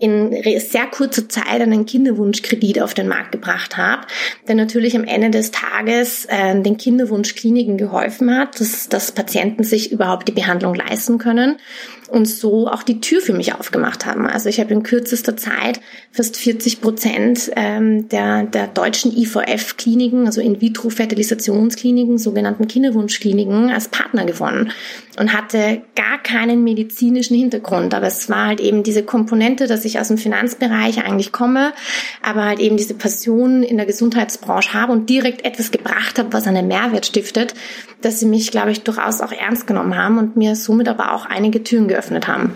in 0.00 0.34
sehr 0.60 0.86
kurzer 0.86 1.28
Zeit 1.28 1.60
einen 1.60 1.86
Kinderwunschkredit 1.86 2.80
auf 2.80 2.94
den 2.94 3.08
Markt 3.08 3.32
gebracht 3.32 3.76
habe, 3.76 4.06
der 4.48 4.54
natürlich 4.54 4.94
am 4.96 5.04
Ende 5.04 5.30
des 5.30 5.50
Tages 5.50 6.26
äh, 6.26 6.60
den 6.60 6.76
Kinderwunschkliniken 6.76 7.76
geholfen 7.78 8.34
hat, 8.34 8.60
dass, 8.60 8.88
dass 8.88 9.12
Patienten 9.12 9.64
sich 9.64 9.92
überhaupt 9.92 10.28
die 10.28 10.32
Behandlung 10.32 10.74
leisten 10.74 11.18
können 11.18 11.56
und 12.08 12.26
so 12.26 12.68
auch 12.68 12.82
die 12.82 13.00
Tür 13.00 13.20
für 13.20 13.32
mich 13.32 13.54
aufgemacht 13.54 14.06
haben. 14.06 14.26
Also 14.26 14.48
ich 14.48 14.60
habe 14.60 14.72
in 14.72 14.82
kürzester 14.82 15.36
Zeit 15.36 15.80
fast 16.10 16.36
40 16.36 16.80
Prozent 16.80 17.50
ähm, 17.56 18.08
der, 18.08 18.44
der 18.44 18.66
deutschen 18.66 19.16
IVF-Kliniken, 19.16 20.26
also 20.26 20.40
In-vitro-Fertilisationskliniken, 20.40 22.18
sogenannten 22.18 22.66
Kinderwunschkliniken, 22.66 23.70
als 23.70 23.88
Partner 23.88 24.24
gewonnen 24.24 24.72
und 25.18 25.32
hatte 25.32 25.82
gar 25.96 26.18
keinen 26.22 26.62
medizinischen 26.62 27.36
Hintergrund. 27.36 27.92
Aber 27.92 28.06
es 28.06 28.28
war 28.28 28.46
halt 28.46 28.60
eben 28.60 28.82
diese 28.82 29.02
Komponente, 29.02 29.66
dass 29.66 29.84
ich 29.84 29.98
aus 29.98 30.08
dem 30.08 30.18
Finanzbereich 30.18 31.04
eigentlich 31.04 31.32
komme, 31.32 31.72
aber 32.22 32.44
halt 32.44 32.60
eben 32.60 32.76
diese 32.76 32.94
Passion 32.94 33.62
in 33.62 33.76
der 33.76 33.86
Gesundheitsbranche 33.86 34.72
habe 34.74 34.92
und 34.92 35.10
direkt 35.10 35.44
etwas 35.44 35.70
gebracht 35.70 36.18
habe, 36.18 36.32
was 36.32 36.46
einen 36.46 36.68
Mehrwert 36.68 37.06
stiftet, 37.06 37.54
dass 38.00 38.20
sie 38.20 38.26
mich, 38.26 38.50
glaube 38.50 38.70
ich, 38.70 38.82
durchaus 38.82 39.20
auch 39.20 39.32
ernst 39.32 39.66
genommen 39.66 39.96
haben 39.96 40.18
und 40.18 40.36
mir 40.36 40.54
somit 40.54 40.88
aber 40.88 41.12
auch 41.12 41.26
einige 41.26 41.64
Türen 41.64 41.88
geöffnet 41.88 42.28
haben. 42.28 42.52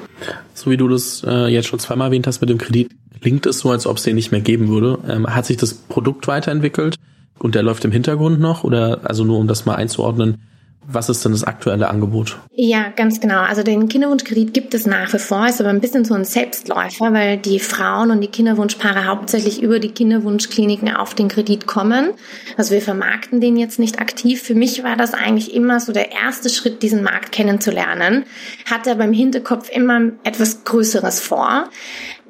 So 0.54 0.70
wie 0.70 0.76
du 0.76 0.86
das 0.88 1.24
äh, 1.26 1.48
jetzt 1.48 1.66
schon 1.66 1.80
zweimal 1.80 2.08
erwähnt 2.08 2.26
hast 2.26 2.40
mit 2.40 2.50
dem 2.50 2.58
Kredit, 2.58 2.90
klingt 3.20 3.46
es 3.46 3.58
so, 3.58 3.70
als 3.70 3.86
ob 3.86 3.96
es 3.96 4.04
den 4.04 4.14
nicht 4.14 4.30
mehr 4.30 4.40
geben 4.40 4.68
würde. 4.68 4.98
Ähm, 5.08 5.26
hat 5.26 5.46
sich 5.46 5.56
das 5.56 5.74
Produkt 5.74 6.28
weiterentwickelt 6.28 6.96
und 7.38 7.56
der 7.56 7.64
läuft 7.64 7.84
im 7.84 7.90
Hintergrund 7.90 8.38
noch? 8.38 8.62
Oder 8.62 9.00
also 9.02 9.24
nur 9.24 9.38
um 9.38 9.48
das 9.48 9.66
mal 9.66 9.74
einzuordnen, 9.74 10.38
Was 10.84 11.08
ist 11.08 11.24
denn 11.24 11.32
das 11.32 11.44
aktuelle 11.44 11.88
Angebot? 11.88 12.38
Ja, 12.54 12.88
ganz 12.88 13.20
genau. 13.20 13.40
Also 13.40 13.62
den 13.62 13.88
Kinderwunschkredit 13.88 14.52
gibt 14.52 14.74
es 14.74 14.84
nach 14.84 15.12
wie 15.12 15.18
vor, 15.18 15.46
ist 15.46 15.60
aber 15.60 15.70
ein 15.70 15.80
bisschen 15.80 16.04
so 16.04 16.14
ein 16.14 16.24
Selbstläufer, 16.24 17.12
weil 17.12 17.36
die 17.36 17.60
Frauen 17.60 18.10
und 18.10 18.20
die 18.20 18.28
Kinderwunschpaare 18.28 19.06
hauptsächlich 19.06 19.62
über 19.62 19.78
die 19.78 19.92
Kinderwunschkliniken 19.92 20.94
auf 20.94 21.14
den 21.14 21.28
Kredit 21.28 21.66
kommen. 21.66 22.10
Also 22.56 22.72
wir 22.72 22.82
vermarkten 22.82 23.40
den 23.40 23.56
jetzt 23.56 23.78
nicht 23.78 24.00
aktiv. 24.00 24.42
Für 24.42 24.56
mich 24.56 24.82
war 24.82 24.96
das 24.96 25.14
eigentlich 25.14 25.54
immer 25.54 25.78
so 25.78 25.92
der 25.92 26.10
erste 26.10 26.48
Schritt, 26.48 26.82
diesen 26.82 27.04
Markt 27.04 27.30
kennenzulernen. 27.30 28.24
Hatte 28.68 28.90
aber 28.90 29.04
im 29.04 29.12
Hinterkopf 29.12 29.70
immer 29.70 30.00
etwas 30.24 30.64
Größeres 30.64 31.20
vor. 31.20 31.68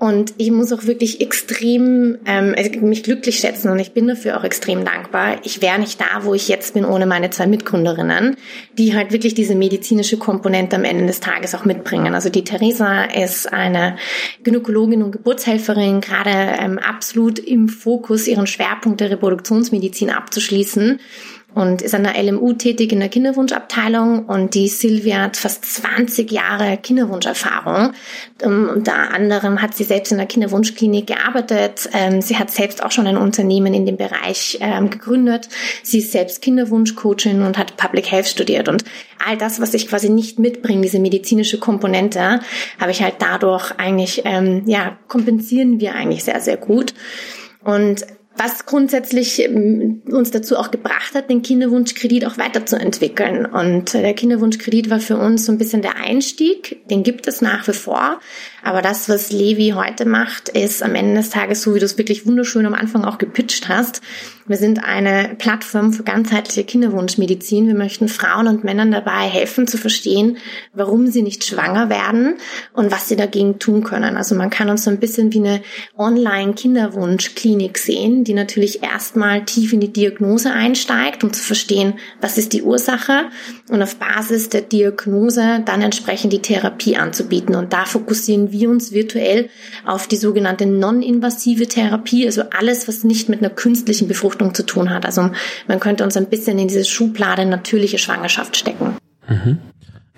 Und 0.03 0.35
ich 0.37 0.51
muss 0.51 0.73
auch 0.73 0.87
wirklich 0.87 1.21
extrem 1.21 2.19
ähm, 2.27 2.57
also 2.59 2.81
mich 2.81 3.05
glücklich 3.05 3.39
schätzen 3.39 3.71
und 3.71 3.79
ich 3.79 3.93
bin 3.93 4.09
dafür 4.09 4.37
auch 4.37 4.43
extrem 4.43 4.85
dankbar. 4.85 5.37
Ich 5.45 5.63
wäre 5.63 5.79
nicht 5.79 6.01
da, 6.01 6.25
wo 6.25 6.35
ich 6.35 6.49
jetzt 6.49 6.75
bin, 6.75 6.85
ohne 6.85 7.07
meine 7.07 7.31
zwei 7.31 7.47
Mitgründerinnen, 7.47 8.37
die 8.77 8.97
halt 8.97 9.13
wirklich 9.13 9.35
diese 9.35 9.55
medizinische 9.55 10.17
Komponente 10.17 10.75
am 10.75 10.83
Ende 10.83 11.07
des 11.07 11.21
Tages 11.21 11.55
auch 11.55 11.65
mitbringen. 11.65 12.17
Also 12.17 12.31
die 12.31 12.43
Theresa 12.43 13.05
ist 13.05 13.53
eine 13.53 13.97
Gynäkologin 14.43 15.05
und 15.05 15.13
Geburtshelferin, 15.13 16.01
gerade 16.01 16.59
ähm, 16.59 16.81
absolut 16.81 17.39
im 17.39 17.69
Fokus, 17.69 18.27
ihren 18.27 18.49
Schwerpunkt 18.49 19.01
der 19.01 19.11
Reproduktionsmedizin 19.11 20.11
abzuschließen 20.11 20.99
und 21.55 21.83
ist 21.83 21.95
an 21.95 22.05
der 22.05 22.23
LMU 22.23 22.55
tätig 22.55 22.93
in 22.93 23.01
der 23.01 23.09
Kinderwunschabteilung 23.09 24.27
und 24.27 24.55
die 24.55 24.69
Silvia 24.69 25.23
hat 25.23 25.37
fast 25.37 25.65
20 25.65 26.31
Jahre 26.31 26.79
Kinderwunscherfahrung. 26.79 27.93
Ähm, 28.43 28.71
unter 28.75 29.13
anderem 29.15 29.61
hat 29.61 29.75
sie 29.75 29.85
selbst 29.85 30.13
in 30.13 30.19
der 30.19 30.27
Kinderwunschklinik 30.27 31.07
gearbeitet. 31.07 31.89
Ähm, 31.93 32.23
sie 32.23 32.39
hat 32.39 32.51
selbst 32.51 32.83
auch 32.83 32.91
schon 32.91 33.07
ein 33.07 33.17
Unternehmen 33.17 33.75
in 33.75 33.87
dem 33.87 33.97
Bereich 33.97 34.59
ähm, 34.61 34.91
gegründet. 34.91 35.49
Sie 35.83 35.99
ist 35.99 36.13
selbst 36.13 36.43
Kinderwunschcoachin 36.43 37.43
und 37.43 37.59
hat 37.59 37.77
Public 37.77 38.11
Health 38.11 38.29
studiert 38.29 38.69
und 38.69 38.85
all 39.25 39.37
das, 39.37 39.61
was 39.61 39.75
ich 39.75 39.89
quasi 39.89 40.09
nicht 40.09 40.39
mitbringe, 40.39 40.83
diese 40.83 40.99
medizinische 40.99 41.59
Komponente, 41.59 42.41
habe 42.81 42.91
ich 42.91 43.03
halt 43.03 43.17
dadurch 43.21 43.71
eigentlich, 43.79 44.25
ja, 44.25 44.99
kompensieren 45.07 45.79
wir 45.79 45.95
eigentlich 45.95 46.25
sehr, 46.25 46.41
sehr 46.41 46.57
gut. 46.57 46.93
Und 47.63 48.05
was 48.37 48.67
grundsätzlich 48.67 49.41
ähm, 49.41 50.03
uns 50.11 50.31
dazu 50.31 50.57
auch 50.57 50.71
gebracht 50.71 51.15
hat, 51.15 51.29
den 51.31 51.43
Kinderwunschkredit 51.43 52.27
auch 52.27 52.39
weiterzuentwickeln. 52.39 53.47
Und 53.47 53.93
der 53.95 54.15
Kinderwunschkredit 54.15 54.91
war 54.91 55.01
für 55.01 55.17
uns 55.17 55.47
so 55.47 55.53
ein 55.53 55.59
bisschen 55.59 55.83
der 55.83 55.97
Einstieg. 55.97 56.89
Den 56.89 57.03
gibt 57.03 57.29
es 57.29 57.41
nach 57.41 57.67
wie 57.69 57.73
vor. 57.73 58.21
Aber 58.63 58.81
das, 58.81 59.09
was 59.09 59.33
Levi 59.33 59.75
heute 59.77 60.07
macht, 60.07 60.49
ist 60.49 60.83
am 60.83 60.95
Ende 60.95 61.17
des 61.17 61.31
Tages, 61.31 61.63
so 61.63 61.75
wie 61.75 61.81
du 61.81 61.85
es 61.85 61.99
wirklich 61.99 62.27
wunderschön 62.27 62.65
am 62.65 62.75
Anfang 62.75 63.05
auch 63.05 63.19
gepitcht 63.19 63.69
hast, 63.69 64.01
wir 64.47 64.57
sind 64.57 64.83
eine 64.83 65.37
Plattform 65.39 65.93
für 65.93 66.03
ganzheitliche 66.03 66.65
Kinderwunschmedizin. 66.65 67.69
Wir 67.69 67.77
möchten 67.77 68.09
Frauen 68.09 68.49
und 68.49 68.65
Männern 68.65 68.91
dabei 68.91 69.29
helfen 69.29 69.69
zu 69.69 69.79
verstehen, 69.79 70.39
warum 70.73 71.07
sie 71.07 71.23
nicht 71.23 71.45
schwanger 71.45 71.89
werden 71.89 72.35
und 72.73 72.91
was 72.91 73.09
sie 73.09 73.15
dagegen 73.15 73.61
tun 73.61 73.85
können. 73.85 74.17
Also 74.17 74.35
man 74.35 74.51
kann 74.51 74.69
uns 74.69 74.83
so 74.83 74.91
ein 74.91 74.99
bisschen 74.99 75.33
wie 75.33 75.39
eine 75.39 75.63
Online-Kinderwunschklinik 75.97 77.79
sehen, 77.79 78.22
die 78.25 78.35
natürlich 78.35 78.83
erstmal 78.83 79.45
tief 79.45 79.73
in 79.73 79.81
die 79.81 79.93
Diagnose 79.93 80.53
einsteigt, 80.53 81.25
um 81.25 81.33
zu 81.33 81.43
verstehen, 81.43 81.95
was 82.21 82.39
ist 82.39 82.53
die 82.53 82.63
Ursache 82.63 83.27
und 83.69 83.83
auf 83.83 83.97
Basis 83.97 84.49
der 84.49 84.63
Diagnose 84.63 85.63
dann 85.65 85.83
entsprechend 85.83 86.33
die 86.33 86.43
Therapie 86.43 86.97
anzubieten. 86.97 87.55
Und 87.55 87.73
da 87.73 87.85
fokussieren 87.85 88.53
wir 88.53 88.71
uns 88.71 88.93
virtuell 88.93 89.49
auf 89.85 90.07
die 90.07 90.17
sogenannte 90.17 90.67
non-invasive 90.67 91.67
Therapie, 91.67 92.27
also 92.27 92.43
alles, 92.57 92.89
was 92.89 93.05
nicht 93.05 93.29
mit 93.29 93.41
einer 93.41 93.51
künstlichen 93.51 94.09
Befruchtung 94.09 94.55
zu 94.55 94.65
tun 94.65 94.91
hat. 94.91 95.07
Also 95.07 95.31
man 95.69 95.81
könnte 95.81 96.05
uns 96.05 96.17
ein 96.17 96.27
bisschen 96.27 96.59
in 96.59 96.69
diese 96.69 96.85
Schublade 96.85 97.47
natürliche 97.47 97.99
Schwangerschaft 97.99 98.57
stecken. 98.57 98.97
Mhm. 99.29 99.59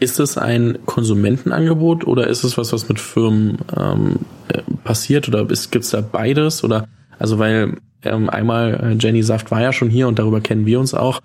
Ist 0.01 0.19
es 0.19 0.37
ein 0.37 0.79
Konsumentenangebot 0.87 2.07
oder 2.07 2.27
ist 2.27 2.43
es 2.43 2.59
was, 2.59 2.73
was 2.73 2.89
mit 2.89 2.99
Firmen 2.99 3.59
ähm, 3.79 4.17
äh, 4.49 4.63
passiert 4.83 5.29
oder 5.29 5.47
gibt 5.47 5.85
es 5.85 5.91
da 5.91 6.01
beides? 6.01 6.65
Oder 6.65 6.89
also 7.19 7.39
weil 7.39 7.77
ähm, 8.03 8.29
einmal 8.29 8.75
äh, 8.75 8.97
Jenny 8.99 9.23
Saft 9.23 9.51
war 9.51 9.61
ja 9.61 9.73
schon 9.73 9.91
hier 9.91 10.09
und 10.09 10.19
darüber 10.19 10.41
kennen 10.41 10.67
wir 10.67 10.81
uns 10.81 10.95
auch. 10.95 11.21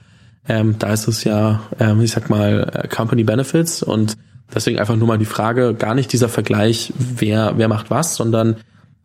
Ähm, 0.47 0.75
da 0.79 0.93
ist 0.93 1.07
es 1.07 1.23
ja, 1.23 1.61
ähm, 1.79 2.01
ich 2.01 2.11
sag 2.11 2.29
mal, 2.29 2.71
äh, 2.73 2.87
Company 2.87 3.23
Benefits 3.23 3.83
und 3.83 4.17
deswegen 4.53 4.79
einfach 4.79 4.95
nur 4.95 5.07
mal 5.07 5.17
die 5.17 5.25
Frage, 5.25 5.73
gar 5.73 5.95
nicht 5.95 6.11
dieser 6.11 6.29
Vergleich, 6.29 6.93
wer, 6.97 7.53
wer 7.57 7.67
macht 7.67 7.91
was, 7.91 8.15
sondern 8.15 8.55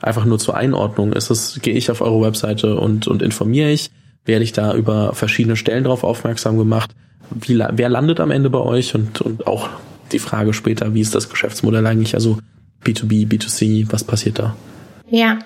Einfach 0.05 0.27
nur 0.27 0.39
zur 0.39 0.55
Einordnung. 0.55 1.15
Ist 1.15 1.31
es, 1.31 1.61
gehe 1.63 1.75
ich 1.75 1.91
auf 1.91 2.03
eure 2.03 2.21
Webseite 2.21 2.77
und, 2.77 3.07
und 3.07 3.23
informiere 3.23 3.71
ich? 3.71 3.91
Werde 4.27 4.45
ich 4.45 4.53
da 4.53 4.75
über 4.75 5.15
verschiedene 5.15 5.57
Stellen 5.57 5.85
drauf 5.85 6.05
aufmerksam 6.05 6.59
gemacht? 6.59 6.95
Wie, 7.31 7.59
wer 7.59 7.89
landet 7.89 8.21
am 8.21 8.31
Ende 8.31 8.51
bei 8.51 8.59
euch? 8.59 8.95
Und, 8.95 9.23
und 9.23 9.47
auch 9.47 9.71
die 10.13 10.19
Frage 10.19 10.53
später, 10.53 10.93
wie 10.93 11.01
ist 11.01 11.15
das 11.15 11.31
Geschäftsmodell 11.31 11.87
eigentlich? 11.87 12.15
Also 12.15 12.39
B2B, 12.85 13.29
B2C, 13.29 13.87
was 13.91 14.05
passiert 14.05 14.39
da? 14.39 14.55
Ja, 15.15 15.39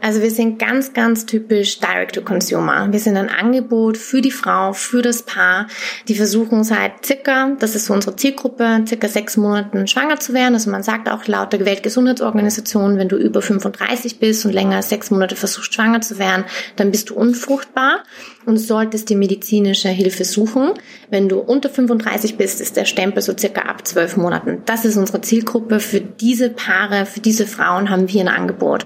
also 0.00 0.22
wir 0.22 0.30
sind 0.30 0.60
ganz, 0.60 0.92
ganz 0.92 1.26
typisch 1.26 1.80
Direct-to-Consumer. 1.80 2.92
Wir 2.92 3.00
sind 3.00 3.16
ein 3.16 3.28
Angebot 3.28 3.98
für 3.98 4.22
die 4.22 4.30
Frau, 4.30 4.72
für 4.72 5.02
das 5.02 5.24
Paar. 5.24 5.66
Die 6.06 6.14
versuchen 6.14 6.62
seit 6.62 7.04
circa, 7.04 7.56
das 7.58 7.74
ist 7.74 7.86
so 7.86 7.92
unsere 7.92 8.14
Zielgruppe, 8.14 8.84
circa 8.86 9.08
sechs 9.08 9.36
Monaten 9.36 9.88
schwanger 9.88 10.20
zu 10.20 10.32
werden. 10.32 10.54
Also 10.54 10.70
man 10.70 10.84
sagt 10.84 11.10
auch 11.10 11.26
laut 11.26 11.52
der 11.52 11.66
Weltgesundheitsorganisation, 11.66 12.98
wenn 12.98 13.08
du 13.08 13.16
über 13.16 13.42
35 13.42 14.20
bist 14.20 14.46
und 14.46 14.52
länger 14.52 14.76
als 14.76 14.90
sechs 14.90 15.10
Monate 15.10 15.34
versuchst 15.34 15.74
schwanger 15.74 16.02
zu 16.02 16.20
werden, 16.20 16.44
dann 16.76 16.92
bist 16.92 17.10
du 17.10 17.16
unfruchtbar 17.16 18.04
und 18.46 18.58
solltest 18.58 19.10
die 19.10 19.16
medizinische 19.16 19.88
Hilfe 19.88 20.24
suchen. 20.24 20.70
Wenn 21.10 21.28
du 21.28 21.38
unter 21.38 21.68
35 21.68 22.36
bist, 22.36 22.60
ist 22.60 22.76
der 22.76 22.84
Stempel 22.84 23.20
so 23.22 23.36
circa 23.36 23.62
ab 23.62 23.86
zwölf 23.86 24.16
Monaten. 24.16 24.62
Das 24.66 24.84
ist 24.84 24.96
unsere 24.96 25.20
Zielgruppe. 25.20 25.80
Für 25.80 26.00
diese 26.00 26.50
Paare, 26.50 27.06
für 27.06 27.20
diese 27.20 27.46
Frauen 27.46 27.90
haben 27.90 28.08
wir 28.08 28.20
ein 28.20 28.28
Angebot. 28.28 28.84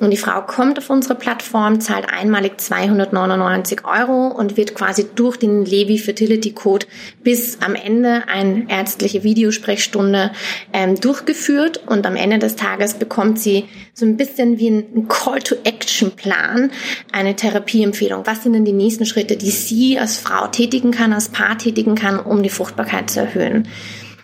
Und 0.00 0.10
die 0.10 0.16
Frau 0.16 0.42
kommt 0.42 0.78
auf 0.78 0.90
unsere 0.90 1.14
Plattform, 1.14 1.80
zahlt 1.80 2.12
einmalig 2.12 2.60
299 2.60 3.84
Euro 3.84 4.28
und 4.28 4.56
wird 4.56 4.74
quasi 4.74 5.06
durch 5.14 5.36
den 5.36 5.64
Levi 5.64 5.98
Fertility 5.98 6.52
Code 6.52 6.86
bis 7.22 7.58
am 7.60 7.74
Ende 7.74 8.24
eine 8.28 8.64
ärztliche 8.68 9.22
Videosprechstunde 9.22 10.32
ähm, 10.72 10.96
durchgeführt. 10.96 11.82
Und 11.86 12.06
am 12.06 12.16
Ende 12.16 12.38
des 12.38 12.56
Tages 12.56 12.94
bekommt 12.94 13.38
sie 13.38 13.66
so 13.94 14.06
ein 14.06 14.16
bisschen 14.16 14.58
wie 14.58 14.68
ein 14.70 15.06
Call-to-Action-Plan, 15.06 16.70
eine 17.12 17.36
Therapieempfehlung. 17.36 18.26
Was 18.26 18.42
sind 18.42 18.54
denn 18.54 18.64
die 18.64 18.72
nächsten 18.72 19.01
Schritte, 19.06 19.36
die 19.36 19.50
sie 19.50 19.98
als 19.98 20.18
Frau 20.18 20.46
tätigen 20.46 20.90
kann, 20.90 21.12
als 21.12 21.28
Paar 21.28 21.58
tätigen 21.58 21.94
kann, 21.94 22.18
um 22.18 22.42
die 22.42 22.50
Fruchtbarkeit 22.50 23.10
zu 23.10 23.20
erhöhen? 23.20 23.68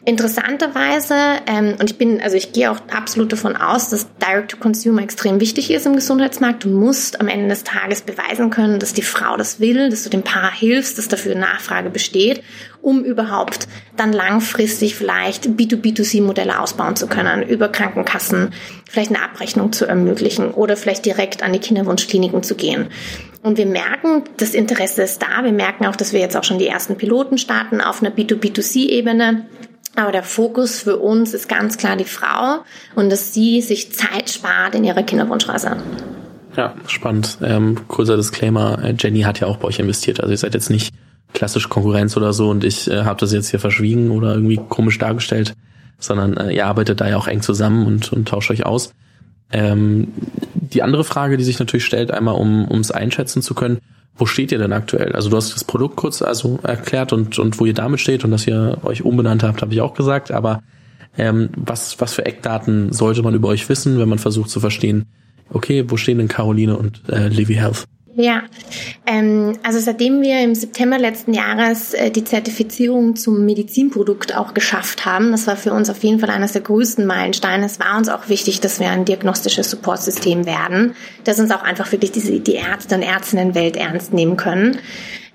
Interessanterweise, 0.09 1.15
ähm, 1.47 1.77
und 1.79 1.91
ich 1.91 1.99
bin, 1.99 2.23
also 2.23 2.35
ich 2.35 2.55
gehe 2.55 2.71
auch 2.71 2.81
absolut 2.91 3.31
davon 3.31 3.57
aus, 3.57 3.91
dass 3.91 4.07
Direct-to-Consumer 4.17 5.03
extrem 5.03 5.39
wichtig 5.39 5.71
ist 5.71 5.85
im 5.85 5.97
Gesundheitsmarkt. 5.97 6.65
Du 6.65 6.71
musst 6.71 7.21
am 7.21 7.29
Ende 7.29 7.49
des 7.49 7.63
Tages 7.63 8.01
beweisen 8.01 8.49
können, 8.49 8.79
dass 8.79 8.95
die 8.95 9.03
Frau 9.03 9.37
das 9.37 9.61
will, 9.61 9.91
dass 9.91 10.05
du 10.05 10.09
dem 10.09 10.23
Paar 10.23 10.51
hilfst, 10.51 10.97
dass 10.97 11.09
dafür 11.09 11.35
Nachfrage 11.35 11.91
besteht, 11.91 12.43
um 12.81 13.05
überhaupt 13.05 13.69
dann 13.99 14.15
langfristig 14.15 14.95
vielleicht 14.95 15.47
B2B2C-Modelle 15.47 16.59
ausbauen 16.59 16.97
zu 16.97 17.07
können, 17.07 17.43
über 17.43 17.69
Krankenkassen 17.69 18.55
vielleicht 18.89 19.11
eine 19.15 19.23
Abrechnung 19.23 19.73
zu 19.73 19.85
ermöglichen 19.85 20.53
oder 20.53 20.79
vielleicht 20.79 21.05
direkt 21.05 21.43
an 21.43 21.53
die 21.53 21.59
Kinderwunschkliniken 21.59 22.43
zu 22.43 22.55
gehen. 22.55 22.89
Und 23.43 23.59
wir 23.59 23.67
merken, 23.67 24.25
das 24.39 24.55
Interesse 24.55 25.03
ist 25.03 25.21
da. 25.21 25.45
Wir 25.45 25.53
merken 25.53 25.85
auch, 25.85 25.97
dass 25.97 26.15
wir 26.15 26.21
jetzt 26.21 26.35
auch 26.35 26.45
schon 26.45 26.59
die 26.59 26.67
ersten 26.67 26.97
Piloten 26.97 27.37
starten 27.37 27.83
auf 27.83 28.01
einer 28.01 28.11
B2B2C-Ebene 28.11 29.45
aber 29.99 30.13
der 30.13 30.23
Fokus 30.23 30.81
für 30.81 30.97
uns 30.97 31.35
ist 31.35 31.49
ganz 31.49 31.77
klar 31.77 31.97
die 31.97 32.05
Frau 32.05 32.65
und 32.95 33.11
dass 33.11 33.35
sie 33.35 33.61
sich 33.61 33.93
Zeit 33.93 34.31
spart 34.31 34.75
in 34.75 34.85
ihrer 34.85 35.03
Kinderwunschreise. 35.03 35.77
Ja, 36.57 36.75
spannend. 36.87 37.39
Ähm, 37.43 37.87
kurzer 37.89 38.17
Disclaimer, 38.17 38.83
äh, 38.83 38.95
Jenny 38.99 39.23
hat 39.23 39.41
ja 39.41 39.47
auch 39.47 39.59
bei 39.59 39.69
euch 39.69 39.79
investiert. 39.79 40.21
Also 40.21 40.33
ihr 40.33 40.39
seid 40.39 40.55
jetzt 40.55 40.71
nicht 40.71 40.95
klassische 41.33 41.69
Konkurrenz 41.69 42.17
oder 42.17 42.33
so 42.33 42.49
und 42.49 42.65
ich 42.65 42.91
äh, 42.91 43.05
habe 43.05 43.21
das 43.21 43.33
jetzt 43.33 43.51
hier 43.51 43.61
verschwiegen 43.61 44.11
oder 44.11 44.35
irgendwie 44.35 44.59
komisch 44.69 44.99
dargestellt, 44.99 45.55
sondern 45.99 46.37
äh, 46.37 46.53
ihr 46.53 46.67
arbeitet 46.67 47.01
da 47.01 47.09
ja 47.09 47.17
auch 47.17 47.29
eng 47.29 47.43
zusammen 47.43 47.87
und, 47.87 48.13
und 48.13 48.29
tauscht 48.29 48.51
euch 48.51 48.65
aus. 48.65 48.93
Ähm, 49.53 50.09
die 50.55 50.83
andere 50.83 51.05
Frage, 51.05 51.37
die 51.37 51.45
sich 51.45 51.59
natürlich 51.59 51.85
stellt, 51.85 52.11
einmal 52.11 52.35
um 52.35 52.81
es 52.81 52.91
einschätzen 52.91 53.41
zu 53.41 53.55
können, 53.55 53.79
wo 54.19 54.27
steht 54.27 54.53
ihr 54.53 54.59
denn 54.59 54.73
aktuell? 54.73 55.13
Also 55.13 55.31
du 55.31 55.37
hast 55.37 55.55
das 55.55 55.65
Produkt 55.65 55.97
kurz 55.97 56.23
also 56.23 56.59
erklärt 56.63 57.13
und, 57.13 57.39
und 57.39 57.59
wo 57.61 57.65
ihr 57.65 57.75
damit 57.75 58.01
steht 58.01 58.25
und 58.25 58.33
dass 58.33 58.47
ihr 58.47 58.79
euch 58.83 59.05
umbenannt 59.05 59.45
habt, 59.45 59.63
habe 59.63 59.73
ich 59.73 59.81
auch 59.81 59.95
gesagt. 59.95 60.33
Aber 60.33 60.63
ähm, 61.17 61.51
was, 61.57 62.01
was 62.01 62.15
für 62.15 62.27
Eckdaten 62.27 62.93
sollte 62.93 63.23
man 63.23 63.35
über 63.35 63.49
euch 63.49 63.69
wissen, 63.69 63.99
wenn 63.99 64.09
man 64.09 64.19
versucht 64.19 64.51
zu 64.51 64.61
verstehen, 64.61 65.07
okay, 65.51 65.85
wo 65.89 65.97
stehen 65.97 66.19
denn 66.19 66.29
Caroline 66.29 66.77
und 66.77 67.03
äh, 67.09 67.29
Livy 67.29 67.55
Health? 67.55 67.85
Ja, 68.21 68.43
ähm, 69.07 69.57
also 69.63 69.79
seitdem 69.79 70.23
wir 70.23 70.41
im 70.43 70.57
September 70.57 70.99
letzten 70.99 71.35
Jahres 71.35 71.95
äh, 71.95 72.11
die 72.11 72.25
Zertifizierung 72.25 73.15
zum 73.15 73.47
Medizinprodukt 73.47 74.35
auch 74.35 74.55
geschafft 74.55 75.07
haben, 75.07 75.31
das 75.31 75.47
war 75.47 75.55
für 75.55 75.73
uns 75.73 75.89
auf 75.89 76.03
jeden 76.03 76.19
Fall 76.19 76.31
eines 76.31 76.51
der 76.51 76.63
größten 76.63 77.07
Meilensteine. 77.07 77.65
Es 77.65 77.79
war 77.79 77.97
uns 77.97 78.09
auch 78.09 78.29
wichtig, 78.29 78.59
dass 78.59 78.81
wir 78.81 78.91
ein 78.91 79.05
diagnostisches 79.05 79.71
Supportsystem 79.71 80.47
werden, 80.47 80.97
das 81.23 81.39
uns 81.39 81.53
auch 81.53 81.63
einfach 81.63 81.93
wirklich 81.93 82.11
diese, 82.11 82.41
die 82.41 82.55
Ärzte 82.55 82.97
und 82.97 83.03
Ärztinnenwelt 83.03 83.77
ernst 83.77 84.13
nehmen 84.13 84.37
können. 84.37 84.81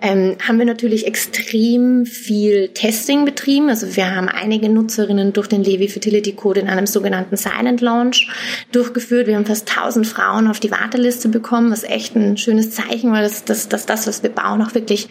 Ähm, 0.04 0.36
haben 0.46 0.60
wir 0.60 0.66
natürlich 0.66 1.08
extrem 1.08 2.06
viel 2.06 2.68
Testing 2.68 3.24
betrieben. 3.24 3.70
Also 3.70 3.96
wir 3.96 4.14
haben 4.14 4.28
einige 4.28 4.68
Nutzerinnen 4.68 5.32
durch 5.32 5.48
den 5.48 5.64
Levi 5.64 5.88
Fertility 5.88 6.34
Code 6.34 6.60
in 6.60 6.68
einem 6.68 6.88
sogenannten 6.88 7.38
Silent 7.38 7.80
Launch 7.80 8.28
durchgeführt. 8.74 9.28
Wir 9.28 9.38
haben 9.38 9.46
fast 9.46 9.70
1000 9.70 10.06
Frauen 10.06 10.48
auf 10.48 10.60
die 10.60 10.72
Warteliste 10.72 11.30
bekommen, 11.30 11.72
was 11.72 11.84
echt 11.84 12.18
ein 12.18 12.36
schönes 12.36 12.72
Zeichen 12.72 13.14
war, 13.14 13.22
dass, 13.22 13.46
dass, 13.46 13.70
dass 13.70 13.86
das, 13.86 14.06
was 14.06 14.24
wir 14.24 14.30
bauen, 14.30 14.62
auch 14.62 14.76
wirklich 14.76 15.08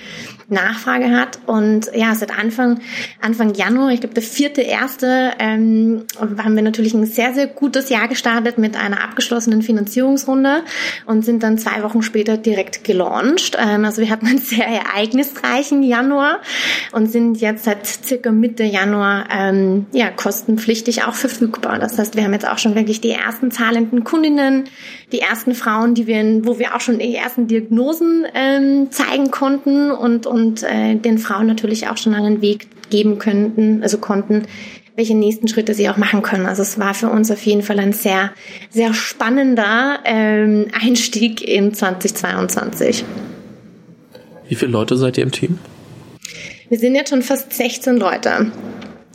Nachfrage 0.48 1.10
hat. 1.10 1.38
Und 1.46 1.90
ja, 1.94 2.14
seit 2.14 2.38
Anfang, 2.38 2.80
Anfang 3.22 3.54
Januar, 3.54 3.92
ich 3.92 4.00
glaube 4.00 4.14
der 4.14 4.22
vierte, 4.22 4.60
erste, 4.60 5.32
ähm, 5.38 6.04
haben 6.20 6.54
wir 6.54 6.62
natürlich 6.62 6.92
ein 6.92 7.06
sehr, 7.06 7.32
sehr 7.32 7.46
gutes 7.46 7.88
Jahr 7.88 8.08
gestartet 8.08 8.58
mit 8.58 8.76
einer 8.76 9.02
abgeschlossenen 9.02 9.62
Finanzierungsrunde 9.62 10.64
und 11.06 11.24
sind 11.24 11.42
dann 11.42 11.56
zwei 11.56 11.82
Wochen 11.82 12.02
später 12.02 12.36
direkt 12.36 12.84
gelauncht. 12.84 13.56
Ähm, 13.58 13.86
also 13.86 14.02
wir 14.02 14.10
hatten 14.10 14.26
einen 14.26 14.38
sehr 14.38 14.81
ereignisreichen 14.84 15.82
Januar 15.82 16.40
und 16.92 17.10
sind 17.10 17.40
jetzt 17.40 17.64
seit 17.64 17.86
circa 17.86 18.30
Mitte 18.30 18.64
Januar 18.64 19.26
ähm, 19.30 19.86
ja, 19.92 20.10
kostenpflichtig 20.10 21.04
auch 21.04 21.14
verfügbar. 21.14 21.78
Das 21.78 21.98
heißt, 21.98 22.16
wir 22.16 22.24
haben 22.24 22.32
jetzt 22.32 22.48
auch 22.48 22.58
schon 22.58 22.74
wirklich 22.74 23.00
die 23.00 23.10
ersten 23.10 23.50
zahlenden 23.50 24.04
Kundinnen, 24.04 24.64
die 25.12 25.20
ersten 25.20 25.54
Frauen, 25.54 25.94
die 25.94 26.06
wir, 26.06 26.22
wo 26.44 26.58
wir 26.58 26.74
auch 26.74 26.80
schon 26.80 26.98
die 26.98 27.14
ersten 27.14 27.46
Diagnosen 27.46 28.26
ähm, 28.34 28.90
zeigen 28.90 29.30
konnten 29.30 29.90
und, 29.90 30.26
und 30.26 30.62
äh, 30.62 30.94
den 30.94 31.18
Frauen 31.18 31.46
natürlich 31.46 31.88
auch 31.88 31.96
schon 31.96 32.14
einen 32.14 32.42
Weg 32.42 32.68
geben 32.90 33.18
könnten, 33.18 33.82
also 33.82 33.98
konnten, 33.98 34.42
welche 34.96 35.16
nächsten 35.16 35.48
Schritte 35.48 35.74
sie 35.74 35.88
auch 35.88 35.96
machen 35.96 36.22
können. 36.22 36.46
Also 36.46 36.62
es 36.62 36.78
war 36.78 36.94
für 36.94 37.08
uns 37.08 37.30
auf 37.30 37.42
jeden 37.44 37.62
Fall 37.62 37.78
ein 37.78 37.92
sehr, 37.92 38.30
sehr 38.70 38.92
spannender 38.94 40.00
ähm, 40.04 40.66
Einstieg 40.80 41.42
in 41.42 41.72
2022. 41.72 43.04
Wie 44.48 44.54
viele 44.54 44.72
Leute 44.72 44.96
seid 44.96 45.18
ihr 45.18 45.24
im 45.24 45.32
Team? 45.32 45.58
Wir 46.68 46.78
sind 46.78 46.94
jetzt 46.94 47.10
schon 47.10 47.22
fast 47.22 47.52
16 47.52 47.96
Leute. 47.96 48.50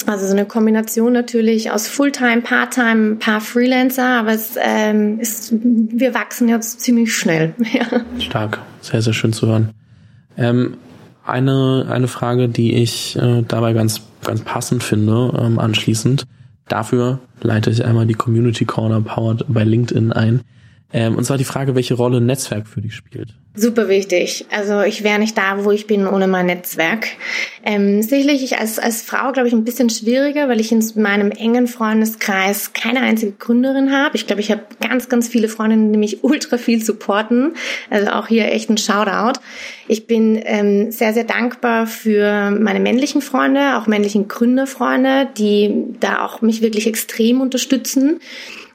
Also 0.06 0.26
so 0.26 0.32
eine 0.32 0.46
Kombination 0.46 1.12
natürlich 1.12 1.72
aus 1.72 1.88
Fulltime, 1.88 2.42
Parttime, 2.42 3.12
ein 3.12 3.20
paar 3.20 3.42
Freelancer, 3.42 4.20
aber 4.20 4.32
es 4.32 4.56
ähm, 4.58 5.20
ist, 5.20 5.54
wir 5.62 6.14
wachsen 6.14 6.48
jetzt 6.48 6.80
ziemlich 6.80 7.14
schnell. 7.14 7.54
Ja. 7.74 8.02
Stark, 8.20 8.60
sehr, 8.82 9.02
sehr 9.02 9.14
schön 9.14 9.34
zu 9.34 9.48
hören. 9.48 9.72
Ähm, 10.38 10.78
eine, 11.26 11.88
eine 11.90 12.08
Frage, 12.08 12.48
die 12.48 12.76
ich 12.76 13.18
äh, 13.18 13.44
dabei 13.46 13.74
ganz, 13.74 14.02
ganz 14.24 14.42
passend 14.42 14.82
finde, 14.82 15.34
ähm, 15.38 15.60
anschließend. 15.60 16.24
Dafür 16.70 17.20
leite 17.42 17.70
ich 17.70 17.84
einmal 17.84 18.06
die 18.06 18.14
Community 18.14 18.64
Corner 18.66 19.02
powered 19.02 19.46
bei 19.50 19.64
LinkedIn 19.64 20.14
ein. 20.14 20.42
Ähm, 20.94 21.16
und 21.16 21.26
zwar 21.26 21.38
die 21.38 21.44
Frage, 21.44 21.76
welche 21.76 21.96
Rolle 21.96 22.18
ein 22.18 22.26
Netzwerk 22.26 22.68
für 22.68 22.82
dich 22.82 22.96
spielt. 22.96 23.34
Super 23.60 23.90
wichtig. 23.90 24.46
Also 24.52 24.82
ich 24.82 25.04
wäre 25.04 25.18
nicht 25.18 25.36
da, 25.36 25.66
wo 25.66 25.72
ich 25.72 25.88
bin, 25.88 26.06
ohne 26.06 26.28
mein 26.28 26.46
Netzwerk. 26.46 27.08
Ähm, 27.66 28.04
sicherlich 28.04 28.44
ich 28.44 28.60
als, 28.60 28.78
als 28.78 29.02
Frau, 29.02 29.32
glaube 29.32 29.48
ich, 29.48 29.54
ein 29.56 29.64
bisschen 29.64 29.90
schwieriger, 29.90 30.48
weil 30.48 30.62
ich 30.62 30.72
in 30.72 30.86
meinem 30.94 31.32
engen 31.32 31.66
Freundeskreis 31.66 32.74
keine 32.74 33.02
einzige 33.02 33.32
Gründerin 33.32 33.92
habe. 33.92 34.16
Ich 34.16 34.28
glaube, 34.28 34.42
ich 34.42 34.52
habe 34.52 34.62
ganz, 34.80 35.10
ganz 35.10 35.28
viele 35.28 35.50
Freundinnen, 35.50 35.92
die 35.92 35.98
mich 35.98 36.24
ultra 36.24 36.58
viel 36.58 36.84
supporten. 36.84 37.56
Also 37.90 38.12
auch 38.12 38.28
hier 38.28 38.52
echt 38.52 38.70
ein 38.70 38.78
Shoutout. 38.78 39.40
Ich 39.88 40.06
bin 40.06 40.40
ähm, 40.44 40.92
sehr, 40.92 41.16
sehr 41.16 41.24
dankbar 41.24 41.88
für 41.88 42.52
meine 42.52 42.80
männlichen 42.80 43.24
Freunde, 43.24 43.78
auch 43.78 43.88
männlichen 43.88 44.28
Gründerfreunde, 44.28 45.30
die 45.36 45.96
da 46.00 46.24
auch 46.24 46.42
mich 46.42 46.62
wirklich 46.62 46.86
extrem 46.86 47.42
unterstützen. 47.42 48.20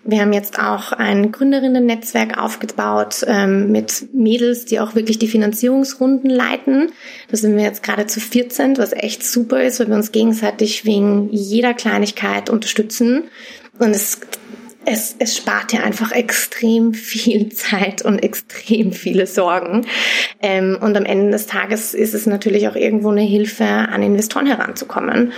Wir 0.04 0.20
haben 0.20 0.32
jetzt 0.32 0.58
auch 0.58 0.92
ein 0.92 1.30
Gründerinnen-Netzwerk 1.30 2.36
aufgebaut 2.36 3.24
ähm, 3.26 3.70
mit 3.70 4.12
Mädels, 4.12 4.64
die 4.64 4.80
auch 4.80 4.96
wirklich 4.96 5.18
die 5.18 5.28
Finanzierungsrunden 5.28 6.28
leiten. 6.28 6.90
Da 7.30 7.36
sind 7.36 7.56
wir 7.56 7.62
jetzt 7.62 7.84
gerade 7.84 8.06
zu 8.06 8.18
14, 8.18 8.78
was 8.78 8.92
echt 8.92 9.24
super 9.24 9.62
ist, 9.62 9.78
weil 9.78 9.88
wir 9.88 9.94
uns 9.94 10.10
gegenseitig 10.10 10.84
wegen 10.84 11.28
jeder 11.30 11.72
Kleinigkeit 11.72 12.50
unterstützen. 12.50 13.24
Und 13.78 13.90
es, 13.90 14.18
es, 14.84 15.14
es 15.20 15.36
spart 15.36 15.72
ja 15.72 15.84
einfach 15.84 16.10
extrem 16.10 16.94
viel 16.94 17.48
Zeit 17.52 18.02
und 18.02 18.18
extrem 18.18 18.92
viele 18.92 19.28
Sorgen. 19.28 19.86
Ähm, 20.40 20.78
und 20.80 20.96
am 20.96 21.04
Ende 21.04 21.30
des 21.30 21.46
Tages 21.46 21.94
ist 21.94 22.14
es 22.14 22.26
natürlich 22.26 22.66
auch 22.66 22.76
irgendwo 22.76 23.10
eine 23.10 23.22
Hilfe, 23.22 23.64
an 23.64 24.02
Investoren 24.02 24.46
heranzukommen 24.46 25.32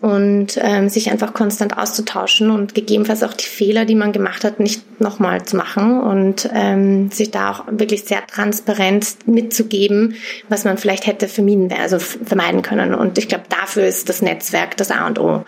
und 0.00 0.58
ähm, 0.62 0.88
sich 0.88 1.10
einfach 1.10 1.34
konstant 1.34 1.76
auszutauschen 1.76 2.50
und 2.50 2.74
gegebenenfalls 2.74 3.22
auch 3.22 3.34
die 3.34 3.44
Fehler, 3.44 3.84
die 3.84 3.94
man 3.94 4.12
gemacht 4.12 4.44
hat, 4.44 4.58
nicht 4.58 5.00
nochmal 5.00 5.44
zu 5.44 5.56
machen 5.56 6.00
und 6.00 6.48
ähm, 6.54 7.10
sich 7.10 7.30
da 7.30 7.50
auch 7.50 7.64
wirklich 7.70 8.04
sehr 8.04 8.26
transparent 8.26 9.26
mitzugeben, 9.26 10.14
was 10.48 10.64
man 10.64 10.78
vielleicht 10.78 11.06
hätte 11.06 11.28
vermieden, 11.28 11.70
also 11.72 11.98
vermeiden 11.98 12.62
können. 12.62 12.94
Und 12.94 13.18
ich 13.18 13.28
glaube, 13.28 13.44
dafür 13.50 13.84
ist 13.84 14.08
das 14.08 14.22
Netzwerk 14.22 14.76
das 14.78 14.90
A 14.90 15.06
und 15.06 15.18
O. 15.18 15.44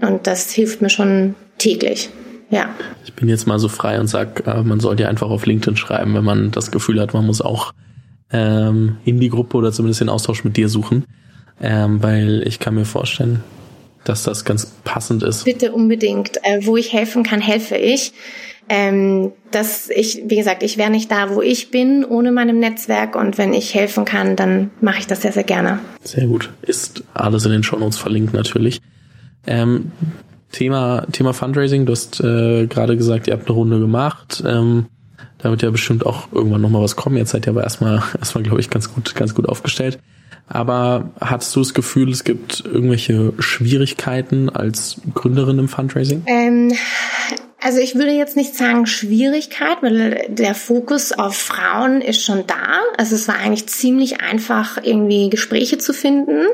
Und 0.00 0.26
das 0.26 0.50
hilft 0.50 0.80
mir 0.80 0.90
schon 0.90 1.34
täglich. 1.58 2.08
Ja. 2.50 2.70
Ich 3.04 3.12
bin 3.12 3.28
jetzt 3.28 3.46
mal 3.46 3.58
so 3.58 3.68
frei 3.68 4.00
und 4.00 4.08
sag, 4.08 4.46
äh, 4.46 4.62
man 4.62 4.80
sollte 4.80 5.06
einfach 5.06 5.28
auf 5.28 5.44
LinkedIn 5.44 5.76
schreiben, 5.76 6.14
wenn 6.14 6.24
man 6.24 6.50
das 6.50 6.70
Gefühl 6.70 6.98
hat, 6.98 7.12
man 7.12 7.26
muss 7.26 7.42
auch 7.42 7.72
ähm, 8.32 8.96
in 9.04 9.20
die 9.20 9.28
Gruppe 9.28 9.58
oder 9.58 9.70
zumindest 9.70 10.00
den 10.00 10.08
Austausch 10.08 10.44
mit 10.44 10.56
dir 10.56 10.70
suchen. 10.70 11.04
Ähm, 11.60 12.02
weil 12.02 12.42
ich 12.46 12.58
kann 12.58 12.74
mir 12.74 12.84
vorstellen, 12.84 13.44
dass 14.04 14.24
das 14.24 14.44
ganz 14.44 14.72
passend 14.84 15.22
ist. 15.22 15.44
Bitte 15.44 15.72
unbedingt. 15.72 16.38
Äh, 16.44 16.66
wo 16.66 16.76
ich 16.76 16.92
helfen 16.92 17.22
kann, 17.22 17.40
helfe 17.40 17.76
ich. 17.76 18.12
Ähm, 18.68 19.32
dass 19.50 19.90
ich, 19.90 20.22
wie 20.26 20.36
gesagt, 20.36 20.62
ich 20.62 20.78
wäre 20.78 20.90
nicht 20.90 21.10
da, 21.10 21.34
wo 21.34 21.42
ich 21.42 21.70
bin, 21.70 22.04
ohne 22.04 22.32
meinem 22.32 22.58
Netzwerk. 22.58 23.16
Und 23.16 23.36
wenn 23.36 23.52
ich 23.52 23.74
helfen 23.74 24.04
kann, 24.04 24.36
dann 24.36 24.70
mache 24.80 25.00
ich 25.00 25.06
das 25.06 25.22
sehr, 25.22 25.32
sehr 25.32 25.44
gerne. 25.44 25.80
Sehr 26.02 26.26
gut. 26.26 26.50
Ist 26.62 27.04
alles 27.12 27.44
in 27.44 27.52
den 27.52 27.62
Shownotes 27.62 27.98
verlinkt 27.98 28.34
natürlich. 28.34 28.80
Ähm, 29.46 29.92
Thema, 30.52 31.06
Thema 31.10 31.32
Fundraising, 31.32 31.86
du 31.86 31.92
hast 31.92 32.20
äh, 32.20 32.66
gerade 32.66 32.96
gesagt, 32.96 33.26
ihr 33.26 33.32
habt 33.32 33.48
eine 33.48 33.56
Runde 33.56 33.80
gemacht. 33.80 34.42
Ähm, 34.46 34.86
da 35.38 35.50
wird 35.50 35.62
ja 35.62 35.70
bestimmt 35.70 36.06
auch 36.06 36.30
irgendwann 36.30 36.60
nochmal 36.60 36.82
was 36.82 36.94
kommen. 36.94 37.16
Jetzt 37.16 37.30
seid 37.30 37.46
ihr 37.46 37.50
aber 37.50 37.64
erstmal, 37.64 38.02
erstmal, 38.18 38.44
glaube 38.44 38.60
ich, 38.60 38.70
ganz 38.70 38.92
gut, 38.92 39.14
ganz 39.14 39.34
gut 39.34 39.48
aufgestellt. 39.48 39.98
Aber 40.52 41.10
hattest 41.18 41.56
du 41.56 41.60
das 41.60 41.72
Gefühl, 41.72 42.10
es 42.10 42.24
gibt 42.24 42.62
irgendwelche 42.66 43.32
Schwierigkeiten 43.38 44.50
als 44.50 44.96
Gründerin 45.14 45.58
im 45.58 45.68
Fundraising? 45.68 46.24
Ähm, 46.26 46.74
also 47.58 47.78
ich 47.78 47.94
würde 47.94 48.10
jetzt 48.10 48.36
nicht 48.36 48.54
sagen 48.54 48.84
Schwierigkeit, 48.84 49.78
weil 49.80 50.26
der 50.28 50.54
Fokus 50.54 51.12
auf 51.12 51.34
Frauen 51.34 52.02
ist 52.02 52.22
schon 52.22 52.46
da. 52.46 52.80
Also 52.98 53.14
es 53.14 53.28
war 53.28 53.38
eigentlich 53.38 53.66
ziemlich 53.66 54.20
einfach, 54.20 54.76
irgendwie 54.82 55.30
Gespräche 55.30 55.78
zu 55.78 55.94
finden. 55.94 56.44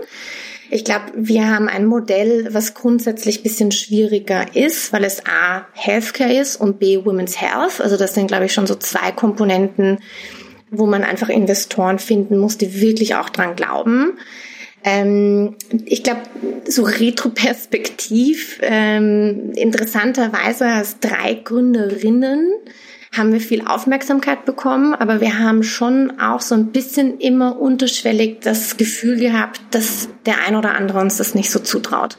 Ich 0.71 0.85
glaube, 0.85 1.07
wir 1.17 1.49
haben 1.49 1.69
ein 1.69 1.87
Modell, 1.87 2.51
was 2.53 2.75
grundsätzlich 2.75 3.43
bisschen 3.43 3.73
schwieriger 3.73 4.55
ist, 4.55 4.93
weil 4.93 5.03
es 5.03 5.25
A, 5.27 5.67
Healthcare 5.73 6.35
ist 6.35 6.55
und 6.61 6.79
B, 6.79 7.05
Women's 7.05 7.41
Health. 7.41 7.81
Also 7.81 7.97
das 7.97 8.15
sind, 8.15 8.29
glaube 8.29 8.45
ich, 8.45 8.53
schon 8.53 8.69
so 8.69 8.77
zwei 8.77 9.11
Komponenten, 9.11 9.99
wo 10.71 10.87
man 10.87 11.05
einfach 11.05 11.29
Investoren 11.29 11.99
finden 11.99 12.39
muss, 12.39 12.59
die 12.59 12.81
wirklich 12.81 13.15
auch 13.15 13.29
dran 13.29 13.57
glauben. 13.57 14.19
Ähm, 14.85 15.57
ich 15.85 16.03
glaube, 16.03 16.23
so 16.67 16.83
retroperspektiv, 16.83 18.61
ähm, 18.63 19.53
interessanterweise 19.55 20.67
als 20.67 21.01
drei 21.01 21.35
Gründerinnen 21.35 22.53
haben 23.17 23.33
wir 23.33 23.41
viel 23.41 23.67
Aufmerksamkeit 23.67 24.45
bekommen, 24.45 24.95
aber 24.95 25.21
wir 25.21 25.39
haben 25.39 25.63
schon 25.63 26.21
auch 26.21 26.41
so 26.41 26.55
ein 26.55 26.73
bisschen 26.73 27.19
immer 27.19 27.59
unterschwellig 27.59 28.41
das 28.43 28.77
Gefühl 28.77 29.19
gehabt, 29.19 29.61
dass 29.71 30.09
der 30.27 30.45
ein 30.47 30.57
oder 30.57 30.75
andere 30.75 31.01
uns 31.01 31.17
das 31.17 31.35
nicht 31.35 31.51
so 31.51 31.59
zutraut. 31.59 32.19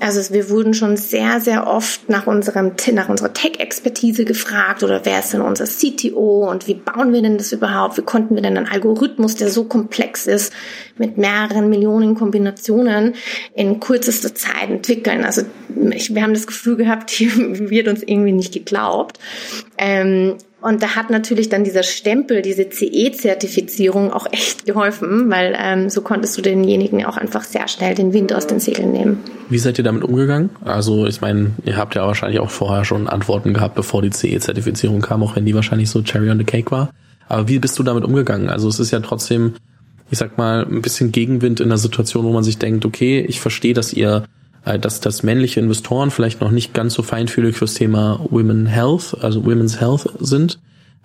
Also 0.00 0.32
wir 0.32 0.48
wurden 0.48 0.74
schon 0.74 0.96
sehr, 0.96 1.40
sehr 1.40 1.66
oft 1.66 2.08
nach 2.08 2.26
unserem, 2.26 2.72
nach 2.92 3.08
unserer 3.08 3.32
Tech-Expertise 3.32 4.24
gefragt 4.24 4.82
oder 4.82 5.04
wer 5.04 5.18
ist 5.20 5.32
denn 5.32 5.40
unser 5.40 5.64
CTO 5.64 6.48
und 6.50 6.68
wie 6.68 6.74
bauen 6.74 7.12
wir 7.12 7.22
denn 7.22 7.38
das 7.38 7.52
überhaupt? 7.52 7.98
Wie 7.98 8.02
konnten 8.02 8.34
wir 8.34 8.42
denn 8.42 8.56
einen 8.56 8.68
Algorithmus, 8.68 9.34
der 9.34 9.50
so 9.50 9.64
komplex 9.64 10.26
ist, 10.26 10.52
mit 10.96 11.18
mehreren 11.18 11.68
Millionen 11.68 12.14
Kombinationen 12.14 13.14
in 13.54 13.80
kürzester 13.80 14.34
Zeit 14.34 14.70
entwickeln? 14.70 15.24
Also 15.24 15.42
ich, 15.90 16.14
wir 16.14 16.22
haben 16.22 16.34
das 16.34 16.46
Gefühl 16.46 16.76
gehabt, 16.76 17.10
hier 17.10 17.30
wird 17.70 17.88
uns 17.88 18.02
irgendwie 18.02 18.32
nicht 18.32 18.52
geglaubt. 18.52 19.18
Ähm, 19.78 20.36
und 20.60 20.82
da 20.82 20.96
hat 20.96 21.08
natürlich 21.10 21.48
dann 21.48 21.62
dieser 21.62 21.84
Stempel, 21.84 22.42
diese 22.42 22.68
CE-Zertifizierung 22.68 24.12
auch 24.12 24.26
echt 24.32 24.66
geholfen, 24.66 25.30
weil 25.30 25.56
ähm, 25.56 25.88
so 25.88 26.00
konntest 26.02 26.36
du 26.36 26.42
denjenigen 26.42 27.04
auch 27.04 27.16
einfach 27.16 27.44
sehr 27.44 27.68
schnell 27.68 27.94
den 27.94 28.12
Wind 28.12 28.32
aus 28.32 28.48
den 28.48 28.58
Segeln 28.58 28.90
nehmen. 28.90 29.18
Wie 29.48 29.58
seid 29.58 29.78
ihr 29.78 29.84
damit 29.84 30.02
umgegangen? 30.02 30.50
Also 30.64 31.06
ich 31.06 31.20
meine, 31.20 31.52
ihr 31.64 31.76
habt 31.76 31.94
ja 31.94 32.04
wahrscheinlich 32.04 32.40
auch 32.40 32.50
vorher 32.50 32.84
schon 32.84 33.08
Antworten 33.08 33.54
gehabt, 33.54 33.76
bevor 33.76 34.02
die 34.02 34.10
CE-Zertifizierung 34.10 35.00
kam, 35.00 35.22
auch 35.22 35.36
wenn 35.36 35.46
die 35.46 35.54
wahrscheinlich 35.54 35.90
so 35.90 36.02
Cherry 36.02 36.28
on 36.28 36.38
the 36.38 36.44
Cake 36.44 36.72
war. 36.72 36.90
Aber 37.28 37.46
wie 37.46 37.60
bist 37.60 37.78
du 37.78 37.84
damit 37.84 38.02
umgegangen? 38.02 38.50
Also 38.50 38.68
es 38.68 38.80
ist 38.80 38.90
ja 38.90 38.98
trotzdem, 38.98 39.54
ich 40.10 40.18
sag 40.18 40.38
mal, 40.38 40.66
ein 40.66 40.82
bisschen 40.82 41.12
Gegenwind 41.12 41.60
in 41.60 41.68
der 41.68 41.78
Situation, 41.78 42.24
wo 42.24 42.32
man 42.32 42.42
sich 42.42 42.58
denkt, 42.58 42.84
okay, 42.84 43.20
ich 43.20 43.40
verstehe, 43.40 43.74
dass 43.74 43.92
ihr 43.92 44.24
dass, 44.76 45.00
dass 45.00 45.22
männliche 45.22 45.60
Investoren 45.60 46.10
vielleicht 46.10 46.40
noch 46.40 46.50
nicht 46.50 46.74
ganz 46.74 46.94
so 46.94 47.02
feinfühlig 47.02 47.56
fürs 47.56 47.74
Thema 47.74 48.20
Women 48.28 48.66
Health, 48.66 49.16
also 49.22 49.44
Women's 49.46 49.80
Health 49.80 50.08
sind, 50.18 50.58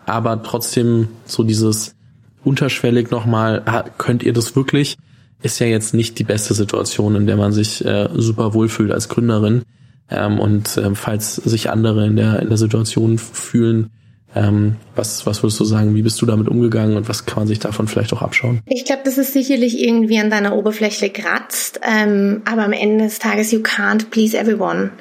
aber 0.05 0.43
trotzdem 0.43 1.07
so 1.25 1.43
dieses 1.43 1.95
unterschwellig 2.43 3.11
nochmal, 3.11 3.63
könnt 3.97 4.23
ihr 4.23 4.33
das 4.33 4.55
wirklich? 4.55 4.97
Ist 5.41 5.59
ja 5.59 5.67
jetzt 5.67 5.93
nicht 5.93 6.19
die 6.19 6.23
beste 6.23 6.53
Situation, 6.53 7.15
in 7.15 7.27
der 7.27 7.37
man 7.37 7.53
sich 7.53 7.83
äh, 7.85 8.09
super 8.15 8.53
wohlfühlt 8.53 8.91
als 8.91 9.09
Gründerin. 9.09 9.63
Ähm, 10.09 10.39
und 10.39 10.77
äh, 10.77 10.95
falls 10.95 11.35
sich 11.35 11.69
andere 11.69 12.05
in 12.05 12.15
der, 12.15 12.41
in 12.41 12.49
der 12.49 12.57
Situation 12.57 13.17
fühlen, 13.17 13.89
ähm, 14.35 14.77
was, 14.95 15.25
was 15.25 15.43
würdest 15.43 15.59
du 15.59 15.65
sagen, 15.65 15.95
wie 15.95 16.01
bist 16.01 16.21
du 16.21 16.25
damit 16.25 16.47
umgegangen 16.47 16.97
und 16.97 17.07
was 17.09 17.25
kann 17.25 17.39
man 17.39 17.47
sich 17.47 17.59
davon 17.59 17.87
vielleicht 17.87 18.13
auch 18.13 18.21
abschauen? 18.21 18.61
Ich 18.65 18.85
glaube, 18.85 19.01
dass 19.03 19.17
es 19.17 19.33
sicherlich 19.33 19.79
irgendwie 19.79 20.19
an 20.19 20.29
deiner 20.29 20.55
Oberfläche 20.55 21.09
kratzt, 21.09 21.79
ähm, 21.83 22.41
aber 22.45 22.63
am 22.63 22.73
Ende 22.73 23.05
des 23.05 23.19
Tages, 23.19 23.51
you 23.51 23.59
can't 23.59 24.09
please 24.09 24.37
everyone. 24.37 24.91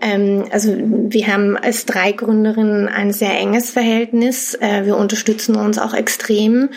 Ähm, 0.00 0.44
also 0.50 0.74
wir 0.76 1.26
haben 1.26 1.56
als 1.56 1.84
drei 1.84 2.12
Gründerinnen 2.12 2.88
ein 2.88 3.12
sehr 3.12 3.38
enges 3.38 3.70
Verhältnis. 3.70 4.54
Äh, 4.54 4.86
wir 4.86 4.96
unterstützen 4.96 5.56
uns 5.56 5.78
auch 5.78 5.94
extrem. 5.94 6.70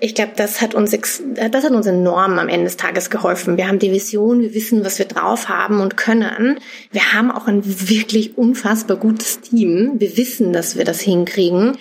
Ich 0.00 0.14
glaube, 0.14 0.32
das 0.36 0.60
hat 0.60 0.74
uns 0.74 0.90
das 0.90 1.64
hat 1.64 1.72
uns 1.72 1.86
enorm 1.86 2.38
am 2.38 2.48
Ende 2.48 2.64
des 2.64 2.76
Tages 2.76 3.10
geholfen. 3.10 3.56
Wir 3.56 3.68
haben 3.68 3.78
die 3.78 3.92
Vision, 3.92 4.40
wir 4.40 4.54
wissen, 4.54 4.84
was 4.84 4.98
wir 4.98 5.06
drauf 5.06 5.48
haben 5.48 5.80
und 5.80 5.96
können. 5.96 6.58
Wir 6.92 7.12
haben 7.12 7.30
auch 7.30 7.46
ein 7.46 7.62
wirklich 7.64 8.38
unfassbar 8.38 8.96
gutes 8.96 9.40
Team. 9.40 9.94
Wir 9.98 10.16
wissen, 10.16 10.52
dass 10.52 10.76
wir 10.76 10.84
das 10.84 11.00
hinkriegen. 11.00 11.76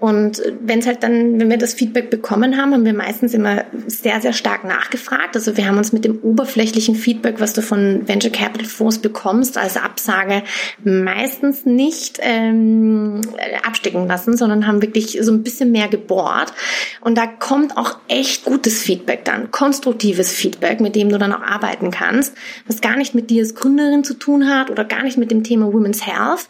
Und 0.00 0.42
wenn 0.62 0.78
es 0.78 0.86
halt 0.86 1.02
dann, 1.02 1.38
wenn 1.38 1.50
wir 1.50 1.58
das 1.58 1.74
Feedback 1.74 2.08
bekommen 2.08 2.56
haben, 2.56 2.72
haben 2.72 2.86
wir 2.86 2.94
meistens 2.94 3.34
immer 3.34 3.64
sehr, 3.86 4.20
sehr 4.22 4.32
stark 4.32 4.64
nachgefragt. 4.64 5.36
Also 5.36 5.58
wir 5.58 5.66
haben 5.66 5.76
uns 5.76 5.92
mit 5.92 6.06
dem 6.06 6.18
oberflächlichen 6.22 6.94
Feedback, 6.94 7.38
was 7.38 7.52
du 7.52 7.60
von 7.60 8.08
Venture 8.08 8.32
Capital 8.32 8.66
Fonds 8.66 8.98
bekommst, 8.98 9.58
als 9.58 9.76
Absage 9.76 10.42
meistens 10.82 11.66
nicht 11.66 12.18
ähm, 12.22 13.20
abstecken 13.62 14.06
lassen, 14.06 14.38
sondern 14.38 14.66
haben 14.66 14.80
wirklich 14.80 15.18
so 15.20 15.32
ein 15.32 15.42
bisschen 15.42 15.70
mehr 15.70 15.88
gebohrt. 15.88 16.54
Und 17.02 17.18
da 17.18 17.26
kommt 17.26 17.76
auch 17.76 17.98
echt 18.08 18.46
gutes 18.46 18.82
Feedback 18.82 19.26
dann, 19.26 19.50
konstruktives 19.50 20.32
Feedback, 20.32 20.80
mit 20.80 20.96
dem 20.96 21.10
du 21.10 21.18
dann 21.18 21.34
auch 21.34 21.42
arbeiten 21.42 21.90
kannst, 21.90 22.34
was 22.66 22.80
gar 22.80 22.96
nicht 22.96 23.14
mit 23.14 23.28
dir 23.28 23.42
als 23.42 23.54
Gründerin 23.54 24.02
zu 24.02 24.14
tun 24.14 24.48
hat 24.48 24.70
oder 24.70 24.84
gar 24.84 25.02
nicht 25.02 25.18
mit 25.18 25.30
dem 25.30 25.44
Thema 25.44 25.72
Women's 25.72 26.06
Health. 26.06 26.48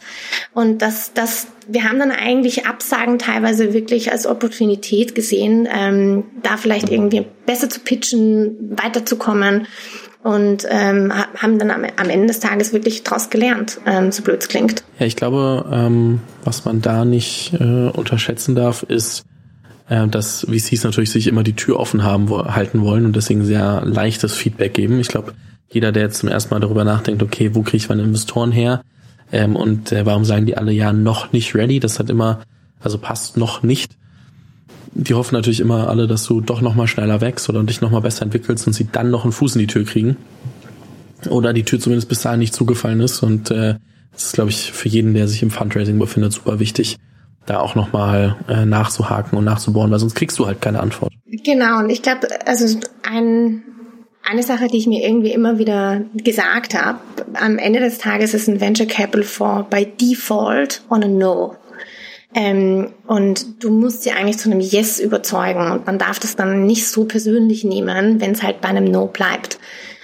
Und 0.53 0.81
das, 0.81 1.11
das 1.13 1.47
wir 1.67 1.83
haben 1.83 1.99
dann 1.99 2.11
eigentlich 2.11 2.65
Absagen 2.65 3.19
teilweise 3.19 3.73
wirklich 3.73 4.11
als 4.11 4.25
Opportunität 4.25 5.15
gesehen, 5.15 5.67
ähm, 5.71 6.23
da 6.43 6.57
vielleicht 6.57 6.89
irgendwie 6.89 7.25
besser 7.45 7.69
zu 7.69 7.79
pitchen, 7.81 8.77
weiterzukommen 8.77 9.67
und 10.23 10.65
ähm, 10.69 11.11
haben 11.13 11.57
dann 11.57 11.71
am, 11.71 11.83
am, 11.97 12.09
Ende 12.09 12.27
des 12.27 12.39
Tages 12.39 12.73
wirklich 12.73 13.03
daraus 13.03 13.29
gelernt, 13.29 13.79
ähm, 13.85 14.11
so 14.11 14.21
blöd 14.21 14.41
es 14.41 14.47
klingt. 14.47 14.83
Ja, 14.99 15.05
ich 15.05 15.15
glaube, 15.15 15.65
ähm, 15.71 16.19
was 16.43 16.65
man 16.65 16.81
da 16.81 17.05
nicht 17.05 17.53
äh, 17.53 17.89
unterschätzen 17.89 18.55
darf, 18.55 18.83
ist, 18.83 19.23
äh, 19.89 20.07
dass 20.07 20.45
VCs 20.49 20.83
natürlich 20.83 21.11
sich 21.11 21.27
immer 21.27 21.43
die 21.43 21.55
Tür 21.55 21.79
offen 21.79 22.03
haben 22.03 22.29
halten 22.29 22.81
wollen 22.81 23.05
und 23.05 23.15
deswegen 23.15 23.45
sehr 23.45 23.81
leichtes 23.83 24.35
Feedback 24.35 24.73
geben. 24.73 24.99
Ich 24.99 25.07
glaube, 25.07 25.33
jeder, 25.69 25.91
der 25.91 26.03
jetzt 26.03 26.19
zum 26.19 26.29
ersten 26.29 26.53
Mal 26.53 26.59
darüber 26.59 26.83
nachdenkt, 26.83 27.23
okay, 27.23 27.55
wo 27.55 27.61
kriege 27.61 27.77
ich 27.77 27.89
meine 27.89 28.03
Investoren 28.03 28.51
her, 28.51 28.83
ähm, 29.31 29.55
und 29.55 29.91
äh, 29.91 30.05
warum 30.05 30.25
sagen 30.25 30.45
die 30.45 30.57
alle 30.57 30.71
ja 30.71 30.93
noch 30.93 31.31
nicht 31.31 31.55
ready? 31.55 31.79
Das 31.79 31.99
hat 31.99 32.09
immer, 32.09 32.41
also 32.79 32.97
passt 32.97 33.37
noch 33.37 33.63
nicht. 33.63 33.95
Die 34.93 35.13
hoffen 35.13 35.35
natürlich 35.35 35.61
immer 35.61 35.87
alle, 35.87 36.07
dass 36.07 36.25
du 36.25 36.41
doch 36.41 36.61
noch 36.61 36.75
mal 36.75 36.87
schneller 36.87 37.21
wächst 37.21 37.49
oder 37.49 37.63
dich 37.63 37.79
noch 37.79 37.91
mal 37.91 38.01
besser 38.01 38.23
entwickelst 38.23 38.67
und 38.67 38.73
sie 38.73 38.87
dann 38.91 39.09
noch 39.09 39.23
einen 39.23 39.31
Fuß 39.31 39.55
in 39.55 39.59
die 39.59 39.67
Tür 39.67 39.85
kriegen. 39.85 40.17
Oder 41.29 41.53
die 41.53 41.63
Tür 41.63 41.79
zumindest 41.79 42.09
bis 42.09 42.21
dahin 42.21 42.39
nicht 42.39 42.53
zugefallen 42.53 42.99
ist. 42.99 43.23
Und 43.23 43.51
äh, 43.51 43.75
das 44.11 44.25
ist, 44.25 44.33
glaube 44.33 44.49
ich, 44.49 44.71
für 44.71 44.89
jeden, 44.89 45.13
der 45.13 45.27
sich 45.27 45.41
im 45.43 45.51
Fundraising 45.51 45.97
befindet, 45.97 46.33
super 46.33 46.59
wichtig, 46.59 46.97
da 47.45 47.59
auch 47.59 47.75
noch 47.75 47.93
mal 47.93 48.35
äh, 48.49 48.65
nachzuhaken 48.65 49.37
und 49.37 49.45
nachzubohren, 49.45 49.91
weil 49.91 49.99
sonst 49.99 50.15
kriegst 50.15 50.37
du 50.39 50.45
halt 50.45 50.61
keine 50.61 50.81
Antwort. 50.81 51.13
Genau, 51.45 51.79
und 51.79 51.89
ich 51.89 52.01
glaube, 52.01 52.27
also 52.45 52.77
ein 53.03 53.63
eine 54.23 54.43
Sache, 54.43 54.67
die 54.67 54.77
ich 54.77 54.87
mir 54.87 55.03
irgendwie 55.05 55.31
immer 55.31 55.57
wieder 55.57 56.01
gesagt 56.13 56.79
habe, 56.79 56.99
am 57.33 57.57
Ende 57.57 57.79
des 57.79 57.97
Tages 57.97 58.33
ist 58.33 58.47
ein 58.47 58.61
Venture 58.61 58.87
Capital 58.87 59.23
Fonds 59.23 59.69
by 59.69 59.85
Default 59.85 60.81
on 60.89 61.03
a 61.03 61.07
No. 61.07 61.55
Ähm, 62.33 62.93
und 63.07 63.63
du 63.63 63.69
musst 63.71 64.03
sie 64.03 64.11
eigentlich 64.11 64.37
zu 64.37 64.49
einem 64.49 64.61
Yes 64.61 64.99
überzeugen 64.99 65.71
und 65.71 65.85
man 65.85 65.97
darf 65.97 66.17
das 66.17 66.37
dann 66.37 66.65
nicht 66.65 66.87
so 66.87 67.03
persönlich 67.03 67.65
nehmen, 67.65 68.21
wenn 68.21 68.31
es 68.31 68.41
halt 68.41 68.61
bei 68.61 68.69
einem 68.69 68.85
No 68.85 69.07
bleibt 69.07 69.59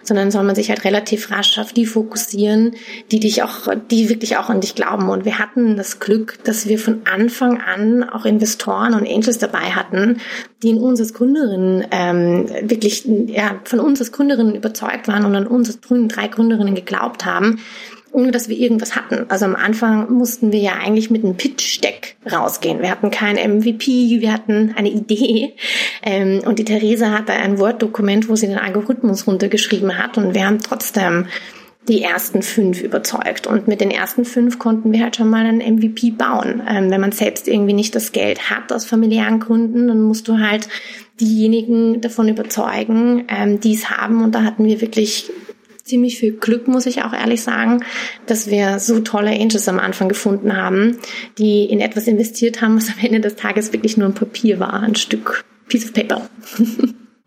sondern 0.08 0.32
soll 0.32 0.44
man 0.44 0.56
sich 0.56 0.70
halt 0.70 0.86
relativ 0.86 1.32
rasch 1.32 1.58
auf 1.60 1.74
die 1.74 1.86
fokussieren, 1.86 2.76
die 3.12 3.20
dich 3.20 3.44
auch, 3.44 3.68
die 3.92 4.10
wirklich 4.10 4.38
auch 4.38 4.50
an 4.50 4.62
dich 4.62 4.74
glauben. 4.74 5.10
Und 5.10 5.26
wir 5.26 5.38
hatten 5.38 5.76
das 5.76 6.00
Glück, 6.00 6.40
dass 6.46 6.68
wir 6.68 6.80
von 6.80 7.02
Anfang 7.06 7.62
an 7.62 8.04
auch 8.04 8.26
Investoren 8.26 8.94
und 8.94 9.08
Angels 9.08 9.38
dabei 9.38 9.72
hatten, 9.72 10.22
die 10.64 10.70
in 10.70 10.78
uns 10.78 11.02
als 11.02 11.14
Gründerinnen 11.14 11.86
ähm, 11.92 12.50
wirklich 12.62 13.06
ja, 13.06 13.60
von 13.66 13.82
uns 13.82 14.00
als 14.00 14.14
Gründerinnen 14.14 14.56
überzeugt 14.56 15.10
waren 15.10 15.26
und 15.26 15.36
an 15.36 15.46
uns 15.46 15.68
als 15.68 15.80
drei 15.82 16.28
Gründerinnen 16.28 16.76
geglaubt 16.76 17.26
haben 17.26 17.60
ohne 18.12 18.32
dass 18.32 18.50
wir 18.50 18.58
irgendwas 18.58 18.96
hatten. 18.96 19.26
Also 19.30 19.46
am 19.46 19.56
Anfang 19.56 20.12
mussten 20.12 20.52
wir 20.52 20.60
ja 20.60 20.74
eigentlich 20.74 21.10
mit 21.10 21.24
einem 21.24 21.36
Pitch-Deck 21.36 22.16
rausgehen. 22.32 22.82
Wir 22.82 22.90
hatten 22.90 23.12
kein 23.12 23.36
MVP, 23.36 24.22
wir 24.22 24.34
hatten 24.34 24.74
eine 24.76 24.90
Idee. 24.90 25.54
Ähm, 26.04 26.42
und 26.46 26.60
die 26.60 26.66
Theresa 26.66 27.12
hatte 27.12 27.34
ein 27.34 27.60
Word-Dokument, 27.60 28.30
wo 28.30 28.36
sie 28.36 28.48
den 28.48 28.58
Algorithmus 28.58 29.28
runtergeschrieben 29.28 29.98
hat. 29.98 30.18
Und 30.18 30.34
wir 30.34 30.46
haben 30.46 30.60
trotzdem 30.60 31.28
die 31.88 32.02
ersten 32.02 32.42
fünf 32.42 32.82
überzeugt. 32.82 33.48
Und 33.48 33.68
mit 33.68 33.82
den 33.82 33.92
ersten 33.92 34.26
fünf 34.26 34.60
konnten 34.60 34.92
wir 34.92 35.04
halt 35.04 35.16
schon 35.16 35.30
mal 35.30 35.46
einen 35.46 35.76
MVP 35.76 36.12
bauen. 36.12 36.62
Ähm, 36.68 36.92
wenn 36.92 37.02
man 37.02 37.12
selbst 37.12 37.48
irgendwie 37.48 37.74
nicht 37.74 37.96
das 37.96 38.12
Geld 38.12 38.50
hat 38.50 38.72
aus 38.74 38.86
familiären 38.86 39.40
Gründen, 39.40 39.88
dann 39.88 40.02
musst 40.02 40.28
du 40.28 40.40
halt 40.40 40.68
diejenigen 41.20 42.02
davon 42.02 42.28
überzeugen, 42.28 43.26
ähm, 43.30 43.60
die 43.60 43.74
es 43.74 43.90
haben. 43.90 44.24
Und 44.24 44.36
da 44.36 44.44
hatten 44.44 44.66
wir 44.66 44.82
wirklich 44.82 45.32
ziemlich 45.88 46.20
viel 46.20 46.34
Glück, 46.34 46.68
muss 46.68 46.86
ich 46.86 47.04
auch 47.04 47.14
ehrlich 47.14 47.42
sagen, 47.42 47.84
dass 48.26 48.50
wir 48.50 48.80
so 48.80 49.00
tolle 49.00 49.32
Angels 49.32 49.68
am 49.68 49.80
Anfang 49.80 50.10
gefunden 50.10 50.56
haben, 50.56 50.98
die 51.38 51.66
in 51.66 51.80
etwas 51.80 52.08
investiert 52.08 52.62
haben, 52.62 52.78
was 52.78 52.90
am 52.90 53.04
Ende 53.04 53.22
des 53.22 53.36
Tages 53.36 53.74
wirklich 53.74 53.98
nur 53.98 54.08
ein 54.08 54.14
Papier 54.14 54.60
war, 54.60 54.82
ein 54.82 54.96
Stück 54.96 55.46
Piece 55.68 55.86
of 55.86 55.94
Paper. 55.94 56.30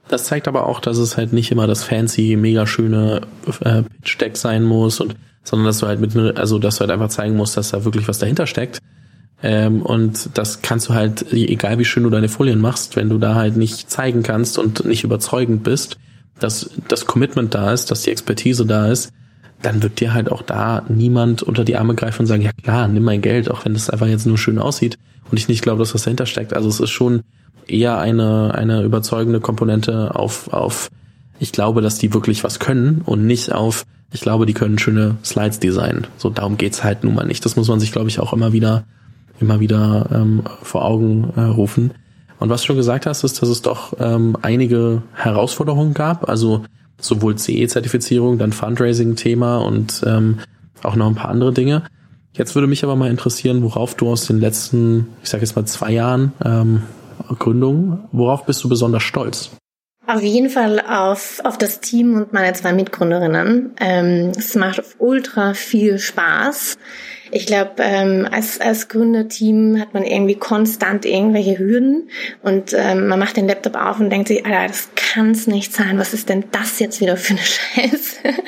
Das 0.09 0.25
zeigt 0.25 0.49
aber 0.49 0.67
auch, 0.67 0.81
dass 0.81 0.99
es 0.99 1.17
halt 1.17 1.33
nicht 1.33 1.53
immer 1.53 1.69
das 1.69 1.85
fancy, 1.85 2.35
mega 2.35 2.67
schöne 2.67 3.21
äh, 3.63 3.83
Pitch 3.83 4.21
Deck 4.21 4.37
sein 4.37 4.65
muss 4.65 4.99
und 4.99 5.15
sondern 5.45 5.67
dass 5.67 5.79
du 5.79 5.87
halt 5.87 6.01
mit 6.01 6.17
also 6.37 6.59
dass 6.59 6.77
du 6.77 6.81
halt 6.81 6.91
einfach 6.91 7.11
zeigen 7.11 7.37
musst, 7.37 7.57
dass 7.57 7.71
da 7.71 7.85
wirklich 7.85 8.09
was 8.09 8.19
dahinter 8.19 8.49
steckt. 8.49 8.81
Ähm, 9.43 9.83
und 9.83 10.31
das 10.37 10.63
kannst 10.63 10.89
du 10.89 10.95
halt, 10.95 11.33
egal 11.33 11.79
wie 11.79 11.85
schön 11.85 12.03
du 12.03 12.11
deine 12.11 12.29
Folien 12.29 12.61
machst, 12.61 12.97
wenn 12.97 13.09
du 13.09 13.19
da 13.19 13.37
halt 13.37 13.57
nicht 13.57 13.89
zeigen 13.89 14.23
kannst 14.23 14.59
und 14.59 14.85
nicht 14.85 15.05
überzeugend 15.05 15.63
bist, 15.63 15.97
dass 16.41 16.71
das 16.89 17.07
Commitment 17.07 17.55
da 17.55 17.73
ist, 17.73 17.91
dass 17.91 18.03
die 18.03 18.11
Expertise 18.11 18.67
da 18.67 18.89
ist, 18.89 19.13
dann 19.63 19.83
wird 19.83 20.01
dir 20.01 20.15
halt 20.15 20.33
auch 20.33 20.43
da 20.43 20.83
niemand 20.89 21.43
unter 21.43 21.65
die 21.65 21.77
Arme 21.77 21.95
greifen 21.95 22.23
und 22.23 22.27
sagen, 22.27 22.43
ja 22.43 22.53
klar, 22.53 22.89
nimm 22.89 23.05
mein 23.05 23.21
Geld, 23.21 23.51
auch 23.51 23.65
wenn 23.65 23.75
das 23.75 23.91
einfach 23.91 24.07
jetzt 24.07 24.27
nur 24.27 24.39
schön 24.39 24.59
aussieht 24.59 24.99
und 25.31 25.39
ich 25.39 25.49
nicht 25.49 25.63
glaube, 25.63 25.81
dass 25.81 25.95
was 25.95 26.03
dahinter 26.03 26.27
steckt. 26.27 26.55
Also 26.55 26.69
es 26.69 26.81
ist 26.81 26.91
schon 26.91 27.23
eher 27.67 27.99
eine, 27.99 28.55
eine 28.55 28.83
überzeugende 28.83 29.41
Komponente 29.41 30.15
auf, 30.15 30.53
auf, 30.53 30.91
ich 31.39 31.53
glaube, 31.53 31.83
dass 31.83 31.99
die 31.99 32.13
wirklich 32.13 32.43
was 32.43 32.59
können 32.59 33.03
und 33.05 33.27
nicht 33.27 33.53
auf, 33.53 33.85
ich 34.13 34.21
glaube, 34.23 34.47
die 34.47 34.55
können 34.55 34.79
schöne 34.79 35.17
Slides 35.25 35.61
designen. 35.61 36.07
So 36.17 36.31
darum 36.31 36.57
geht's 36.57 36.83
halt 36.83 37.05
nun 37.05 37.15
mal 37.15 37.27
nicht. 37.27 37.45
Das 37.45 37.57
muss 37.57 37.69
man 37.69 37.81
sich, 37.81 37.93
glaube 37.93 38.09
ich, 38.09 38.19
auch 38.19 38.33
immer 38.33 38.53
wieder, 38.53 38.85
immer 39.41 39.61
wieder 39.61 40.09
ähm, 40.13 40.43
vor 40.63 40.85
Augen 40.85 41.33
äh, 41.37 41.43
rufen. 41.43 41.93
Und 42.41 42.49
was 42.49 42.63
du 42.63 42.69
schon 42.69 42.77
gesagt 42.77 43.07
hast, 43.07 43.23
ist, 43.23 43.41
dass 43.41 43.49
es 43.49 43.63
doch 43.63 43.93
ähm, 44.01 44.37
einige 44.43 45.03
Herausforderungen 45.15 45.95
gab, 45.95 46.29
also 46.29 46.65
sowohl 46.99 47.37
CE-Zertifizierung, 47.37 48.39
dann 48.39 48.53
Fundraising-Thema 48.53 49.59
und 49.59 50.03
ähm, 50.07 50.39
auch 50.83 50.97
noch 50.97 51.07
ein 51.07 51.15
paar 51.15 51.31
andere 51.31 51.53
Dinge. 51.53 51.85
Jetzt 52.33 52.55
würde 52.55 52.67
mich 52.67 52.83
aber 52.83 52.97
mal 52.97 53.11
interessieren, 53.11 53.63
worauf 53.63 53.95
du 53.95 54.09
aus 54.11 54.27
den 54.27 54.41
letzten, 54.41 55.09
ich 55.23 55.29
sage 55.29 55.43
jetzt 55.43 55.55
mal 55.55 55.67
zwei 55.67 55.93
Jahren 55.93 56.33
ähm, 56.45 56.83
Gründung, 57.39 58.09
worauf 58.13 58.47
bist 58.47 58.65
du 58.65 58.69
besonders 58.69 59.03
stolz? 59.03 59.51
Auf 60.07 60.23
jeden 60.23 60.49
Fall 60.49 60.81
auf, 60.81 61.41
auf 61.45 61.59
das 61.59 61.81
Team 61.81 62.15
und 62.15 62.33
meine 62.33 62.53
zwei 62.55 62.73
Mitgründerinnen. 62.73 63.75
Ähm, 63.79 64.33
es 64.37 64.55
macht 64.55 64.83
ultra 64.99 65.55
viel 65.55 65.99
Spaß. 65.99 66.79
Ich 67.33 67.47
glaube, 67.47 67.75
ähm, 67.79 68.29
als, 68.31 68.61
als 68.61 68.89
Gründerteam 68.89 69.81
hat 69.81 69.95
man 69.95 70.05
irgendwie 70.05 70.35
konstant 70.35 71.05
irgendwelche 71.05 71.59
Hürden 71.59 72.11
und 72.43 72.75
ähm, 72.75 73.07
man 73.07 73.19
macht 73.19 73.37
den 73.37 73.47
Laptop 73.47 73.77
auf 73.77 74.01
und 74.01 74.11
denkt 74.11 74.29
sich, 74.29 74.45
Alter, 74.45 74.67
das 74.67 74.89
kann's 74.97 75.47
nicht 75.47 75.73
sein. 75.73 75.99
Was 75.99 76.13
ist 76.13 76.29
denn 76.29 76.45
das 76.51 76.79
jetzt 76.81 77.01
wieder 77.01 77.17
für 77.17 77.35
eine 77.35 77.43
Scheiße? 77.45 78.43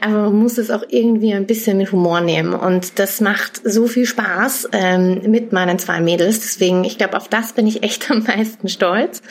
Aber 0.00 0.30
man 0.30 0.36
muss 0.36 0.58
es 0.58 0.70
auch 0.70 0.84
irgendwie 0.88 1.34
ein 1.34 1.46
bisschen 1.46 1.78
mit 1.78 1.92
Humor 1.92 2.20
nehmen 2.20 2.54
und 2.54 2.98
das 2.98 3.20
macht 3.20 3.60
so 3.64 3.86
viel 3.86 4.06
Spaß 4.06 4.68
ähm, 4.72 5.22
mit 5.26 5.52
meinen 5.52 5.78
zwei 5.78 6.00
Mädels. 6.00 6.40
Deswegen, 6.40 6.84
ich 6.84 6.98
glaube, 6.98 7.16
auf 7.16 7.28
das 7.28 7.52
bin 7.52 7.66
ich 7.66 7.82
echt 7.82 8.10
am 8.10 8.22
meisten 8.22 8.68
stolz, 8.68 9.22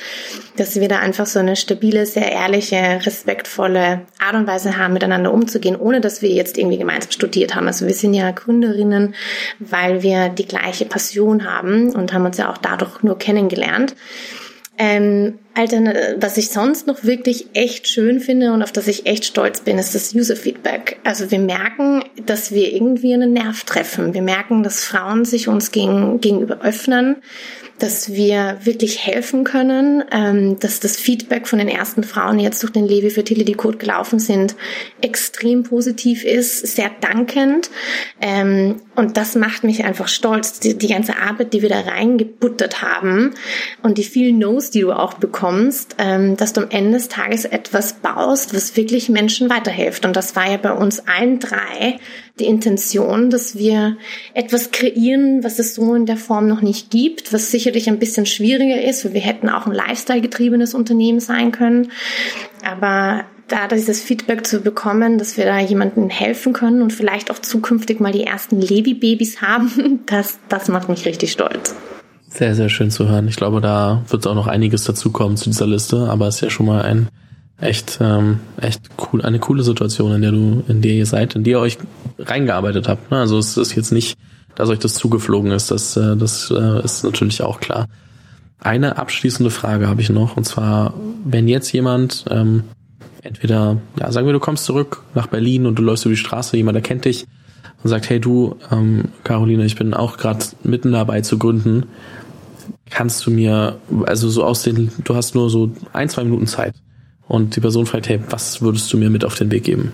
dass 0.58 0.80
wir 0.80 0.88
da 0.88 1.00
einfach 1.00 1.26
so 1.26 1.40
eine 1.40 1.56
stabile, 1.56 2.06
sehr 2.06 2.32
ehrliche, 2.32 3.00
respektvolle 3.06 4.02
Art 4.20 4.36
und 4.36 4.48
Weise 4.48 4.78
haben, 4.78 4.94
miteinander 4.94 5.34
umzugehen, 5.34 5.76
ohne 5.76 6.02
dass 6.02 6.22
wir 6.22 6.30
jetzt 6.30 6.58
irgendwie 6.58 6.78
gemeinsam 6.78 7.12
studiert 7.12 7.56
haben. 7.56 7.68
Also 7.68 7.88
wir 7.88 7.94
sind 7.94 8.14
ja 8.14 8.32
Gründerinnen 8.32 9.14
weil 9.60 10.04
wir 10.04 10.30
die 10.30 10.46
gleiche 10.46 10.86
Passion 10.86 11.46
haben 11.46 11.94
und 11.94 12.14
haben 12.14 12.26
uns 12.26 12.38
ja 12.38 12.52
auch 12.52 12.58
dadurch 12.58 13.04
nur 13.04 13.18
kennengelernt. 13.18 13.96
Ähm, 14.82 15.38
was 16.22 16.38
ich 16.38 16.52
sonst 16.52 16.88
noch 16.88 17.04
wirklich 17.04 17.48
echt 17.54 17.90
schön 17.90 18.22
finde 18.22 18.54
und 18.54 18.64
auf 18.64 18.72
das 18.72 18.88
ich 18.88 19.06
echt 19.06 19.26
stolz 19.26 19.60
bin, 19.60 19.78
ist 19.78 19.94
das 19.94 20.16
User-Feedback. 20.16 21.00
Also 21.04 21.30
wir 21.32 21.40
merken, 21.40 22.02
dass 22.26 22.54
wir 22.54 22.72
irgendwie 22.72 23.14
einen 23.14 23.34
Nerv 23.34 23.66
treffen. 23.66 24.14
Wir 24.14 24.22
merken, 24.22 24.64
dass 24.64 24.86
Frauen 24.86 25.26
sich 25.26 25.50
uns 25.50 25.72
gegen, 25.72 26.22
gegenüber 26.22 26.62
öffnen, 26.62 27.18
dass 27.80 28.14
wir 28.14 28.60
wirklich 28.64 29.06
helfen 29.06 29.44
können, 29.44 30.04
ähm, 30.12 30.60
dass 30.60 30.80
das 30.80 30.98
Feedback 30.98 31.48
von 31.48 31.60
den 31.60 31.68
ersten 31.68 32.04
Frauen, 32.04 32.38
die 32.38 32.44
jetzt 32.44 32.62
durch 32.62 32.72
den 32.72 32.86
Levi 32.86 33.10
Fertility 33.10 33.54
Code 33.54 33.78
gelaufen 33.78 34.20
sind, 34.20 34.56
extrem 35.02 35.64
positiv 35.64 36.24
ist, 36.24 36.68
sehr 36.68 36.92
dankend. 37.02 37.70
Ähm, 38.22 38.82
und 38.96 39.18
das 39.18 39.36
macht 39.36 39.64
mich 39.64 39.84
einfach 39.86 40.08
stolz, 40.08 40.60
die, 40.60 40.78
die 40.78 40.88
ganze 40.88 41.18
Arbeit, 41.18 41.54
die 41.54 41.62
wir 41.62 41.70
da 41.70 41.80
reingebuttert 41.80 42.82
haben 42.82 43.34
und 43.82 43.98
die 43.98 44.04
vielen 44.04 44.40
No's, 44.40 44.70
die 44.70 44.82
du 44.82 44.92
auch 44.92 45.16
bekommst, 45.16 45.96
ähm, 45.98 46.38
dass 46.38 46.54
du 46.54 46.62
am 46.62 46.70
Ende 46.70 46.98
des 46.98 47.08
Tages 47.08 47.46
etwas 47.46 47.94
baust, 47.94 48.54
was 48.54 48.76
wirklich 48.76 49.10
Menschen 49.10 49.50
weiterhilft. 49.50 50.06
Und 50.06 50.16
das 50.16 50.36
war 50.36 50.50
ja 50.50 50.58
bei 50.58 50.74
uns 50.74 51.00
allen 51.08 51.40
drei 51.40 52.00
die 52.40 52.46
Intention, 52.46 53.30
dass 53.30 53.58
wir 53.58 53.98
etwas 54.34 54.72
kreieren, 54.72 55.44
was 55.44 55.60
es 55.60 55.76
so 55.76 55.94
in 55.96 56.06
der 56.06 56.18
Form 56.18 56.48
noch 56.48 56.62
nicht 56.62 56.90
gibt, 56.90 57.34
was 57.34 57.52
sicherlich 57.52 57.90
ein 57.90 58.00
bisschen 58.00 58.26
schwieriger 58.26 58.82
ist, 58.82 59.06
weil 59.06 59.14
wir 59.14 59.22
hätten 59.22 59.50
auch 59.50 59.66
ein 59.66 59.74
Lifestyle-getriebenes 59.74 60.74
Unternehmen 60.74 61.20
sein 61.20 61.52
können. 61.52 61.92
Aber 62.64 63.26
da 63.48 63.68
dieses 63.68 64.02
Feedback 64.02 64.46
zu 64.46 64.62
bekommen, 64.62 65.18
dass 65.18 65.38
wir 65.38 65.46
da 65.46 65.60
jemandem 65.60 66.10
helfen 66.10 66.54
können 66.54 66.82
und 66.82 66.94
vielleicht 66.94 67.32
auch 67.32 67.40
zukünftig 67.40 68.00
mal 68.00 68.12
die 68.12 68.24
ersten 68.24 68.62
Levi-Babys 68.62 69.42
haben, 69.42 70.02
das, 70.06 70.40
das 70.50 70.68
macht 70.68 70.90
mich 70.90 71.06
richtig 71.06 71.32
stolz. 71.32 71.76
Sehr, 72.30 72.54
sehr 72.54 72.70
schön 72.70 72.92
zu 72.92 73.10
hören. 73.10 73.28
Ich 73.28 73.38
glaube, 73.38 73.60
da 73.60 74.04
wird 74.08 74.28
auch 74.28 74.36
noch 74.36 74.48
einiges 74.48 74.84
dazukommen 74.84 75.36
zu 75.36 75.50
dieser 75.50 75.66
Liste, 75.66 76.08
aber 76.10 76.28
es 76.28 76.36
ist 76.36 76.42
ja 76.42 76.50
schon 76.52 76.68
mal 76.68 76.84
ein 76.84 77.10
echt, 77.62 78.00
ähm, 78.02 78.40
echt 78.58 78.82
cool, 79.12 79.22
eine 79.22 79.40
coole 79.40 79.64
Situation, 79.64 80.14
in 80.14 80.22
der 80.22 80.32
du, 80.32 80.64
in 80.68 80.82
der 80.82 80.94
ihr 80.94 81.06
seid, 81.06 81.36
in 81.36 81.44
der 81.44 81.52
ihr 81.52 81.60
euch 81.60 81.78
reingearbeitet 82.18 82.88
habt. 82.88 83.12
Ne? 83.12 83.18
Also 83.18 83.38
es 83.38 83.58
ist 83.58 83.76
jetzt 83.76 83.92
nicht, 83.92 84.18
dass 84.56 84.70
euch 84.70 84.80
das 84.80 84.94
zugeflogen 84.94 85.52
ist, 85.52 85.72
das, 85.72 85.96
äh, 85.98 86.16
das 86.16 86.52
äh, 86.52 86.84
ist 86.84 87.04
natürlich 87.04 87.42
auch 87.42 87.60
klar. 87.60 87.88
Eine 88.62 88.98
abschließende 88.98 89.52
Frage 89.52 89.88
habe 89.88 90.02
ich 90.02 90.10
noch, 90.10 90.36
und 90.36 90.46
zwar, 90.46 90.94
wenn 91.24 91.48
jetzt 91.48 91.72
jemand, 91.72 92.26
ähm, 92.30 92.64
entweder, 93.22 93.78
ja, 94.00 94.12
sagen 94.12 94.28
wir, 94.28 94.34
du 94.34 94.40
kommst 94.40 94.66
zurück 94.66 95.04
nach 95.16 95.28
Berlin 95.28 95.66
und 95.66 95.76
du 95.80 95.84
läufst 95.84 96.06
über 96.06 96.14
die 96.14 96.18
Straße, 96.18 96.58
jemand 96.58 96.76
erkennt 96.76 97.06
dich 97.06 97.26
und 97.84 97.90
sagt, 97.90 98.10
hey 98.10 98.20
du, 98.20 98.58
ähm, 98.72 99.06
Caroline, 99.24 99.66
ich 99.66 99.76
bin 99.76 99.94
auch 99.94 100.18
gerade 100.18 100.44
mitten 100.64 100.92
dabei 100.92 101.22
zu 101.22 101.38
gründen. 101.38 101.84
Kannst 102.90 103.26
du 103.26 103.32
mir, 103.32 103.78
also 104.06 104.30
so 104.30 104.44
aus 104.44 104.64
den, 104.64 104.92
du 105.04 105.16
hast 105.16 105.36
nur 105.36 105.50
so 105.50 105.72
ein, 105.94 106.10
zwei 106.10 106.24
Minuten 106.24 106.48
Zeit 106.48 106.74
und 107.30 107.56
die 107.56 107.62
Person 107.62 107.86
fragt, 107.86 108.10
hey, 108.10 108.20
was 108.30 108.62
würdest 108.62 108.92
du 108.92 108.98
mir 108.98 109.10
mit 109.10 109.24
auf 109.24 109.36
den 109.36 109.52
Weg 109.52 109.64
geben? 109.64 109.94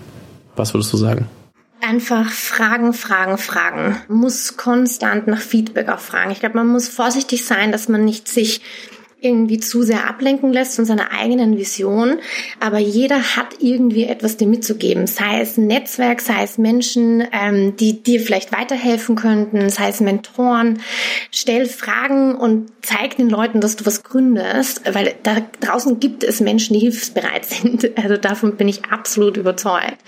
Was 0.56 0.74
würdest 0.74 0.92
du 0.92 0.96
sagen? 0.96 1.28
Einfach 1.82 2.30
fragen, 2.32 2.94
fragen, 2.94 3.36
fragen. 3.36 3.96
Muss 4.08 4.56
konstant 4.56 5.26
nach 5.28 5.40
Feedback 5.40 5.88
auch 5.88 6.00
fragen. 6.00 6.30
Ich 6.32 6.40
glaube, 6.40 6.56
man 6.56 6.66
muss 6.66 6.88
vorsichtig 6.88 7.44
sein, 7.44 7.70
dass 7.70 7.88
man 7.88 8.04
nicht 8.04 8.26
sich 8.26 8.62
irgendwie 9.20 9.58
zu 9.58 9.82
sehr 9.82 10.08
ablenken 10.08 10.52
lässt 10.52 10.76
von 10.76 10.84
seiner 10.84 11.12
eigenen 11.12 11.56
Vision. 11.56 12.18
Aber 12.60 12.78
jeder 12.78 13.36
hat 13.36 13.56
irgendwie 13.60 14.04
etwas 14.04 14.36
dir 14.36 14.46
mitzugeben. 14.46 15.06
Sei 15.06 15.40
es 15.40 15.56
ein 15.56 15.66
Netzwerk, 15.66 16.20
sei 16.20 16.42
es 16.42 16.58
Menschen, 16.58 17.26
ähm, 17.32 17.76
die 17.76 18.02
dir 18.02 18.20
vielleicht 18.20 18.52
weiterhelfen 18.52 19.16
könnten, 19.16 19.68
sei 19.68 19.88
es 19.88 20.00
Mentoren. 20.00 20.80
Stell 21.30 21.66
Fragen 21.66 22.34
und 22.34 22.70
zeig 22.86 23.16
den 23.16 23.28
Leuten, 23.28 23.60
dass 23.60 23.76
du 23.76 23.84
was 23.84 24.04
gründest, 24.04 24.82
weil 24.94 25.14
da 25.24 25.38
draußen 25.60 25.98
gibt 25.98 26.22
es 26.22 26.40
Menschen, 26.40 26.74
die 26.74 26.80
hilfsbereit 26.80 27.44
sind. 27.46 27.98
Also 27.98 28.16
davon 28.16 28.56
bin 28.56 28.68
ich 28.68 28.84
absolut 28.86 29.36
überzeugt. 29.36 29.98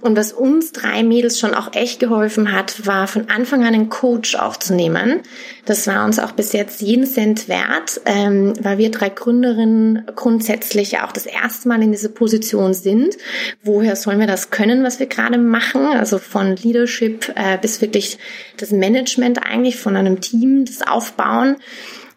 Und 0.00 0.16
was 0.16 0.32
uns 0.32 0.72
drei 0.72 1.02
Mädels 1.02 1.38
schon 1.38 1.54
auch 1.54 1.72
echt 1.74 1.98
geholfen 2.00 2.52
hat, 2.52 2.86
war 2.86 3.06
von 3.06 3.30
Anfang 3.30 3.62
an 3.62 3.74
einen 3.74 3.88
Coach 3.88 4.34
aufzunehmen. 4.34 5.20
Das 5.64 5.86
war 5.86 6.04
uns 6.04 6.18
auch 6.18 6.32
bis 6.32 6.52
jetzt 6.52 6.82
jeden 6.82 7.06
Cent 7.06 7.48
wert, 7.48 8.00
ähm, 8.04 8.52
weil 8.60 8.76
wir 8.78 8.90
drei 8.90 9.08
Gründerinnen 9.08 10.04
grundsätzlich 10.14 11.00
auch 11.00 11.12
das 11.12 11.24
erste 11.24 11.68
Mal 11.68 11.82
in 11.82 11.92
dieser 11.92 12.10
Position 12.10 12.74
sind. 12.74 13.16
Woher 13.62 13.96
sollen 13.96 14.20
wir 14.20 14.26
das 14.26 14.50
können, 14.50 14.82
was 14.84 14.98
wir 14.98 15.06
gerade 15.06 15.38
machen? 15.38 15.86
Also 15.86 16.18
von 16.18 16.56
Leadership 16.56 17.32
äh, 17.34 17.56
bis 17.58 17.80
wirklich 17.80 18.18
das 18.58 18.72
Management 18.72 19.42
eigentlich 19.42 19.76
von 19.76 19.96
einem 19.96 20.20
Team, 20.20 20.64
das 20.66 20.82
Aufbauen. 20.86 21.56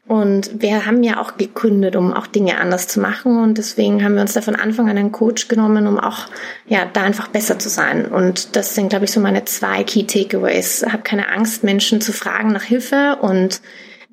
Und 0.07 0.61
wir 0.61 0.85
haben 0.85 1.03
ja 1.03 1.19
auch 1.19 1.35
gegründet, 1.35 1.97
um 1.97 2.13
auch 2.13 2.27
Dinge 2.27 2.59
anders 2.59 2.87
zu 2.87 3.01
machen. 3.01 3.43
Und 3.43 3.57
deswegen 3.57 4.03
haben 4.03 4.15
wir 4.15 4.21
uns 4.21 4.33
da 4.33 4.41
von 4.41 4.55
Anfang 4.55 4.89
an 4.89 4.97
einen 4.97 5.11
Coach 5.11 5.49
genommen, 5.49 5.85
um 5.85 5.99
auch, 5.99 6.27
ja, 6.67 6.85
da 6.85 7.03
einfach 7.03 7.27
besser 7.27 7.59
zu 7.59 7.67
sein. 7.67 8.05
Und 8.05 8.55
das 8.55 8.73
sind, 8.73 8.89
glaube 8.89 9.05
ich, 9.05 9.11
so 9.11 9.19
meine 9.19 9.43
zwei 9.43 9.83
Key 9.83 10.03
Takeaways. 10.03 10.85
Hab 10.89 11.03
keine 11.03 11.29
Angst, 11.29 11.63
Menschen 11.65 11.99
zu 11.99 12.13
fragen 12.13 12.53
nach 12.53 12.63
Hilfe 12.63 13.17
und 13.21 13.61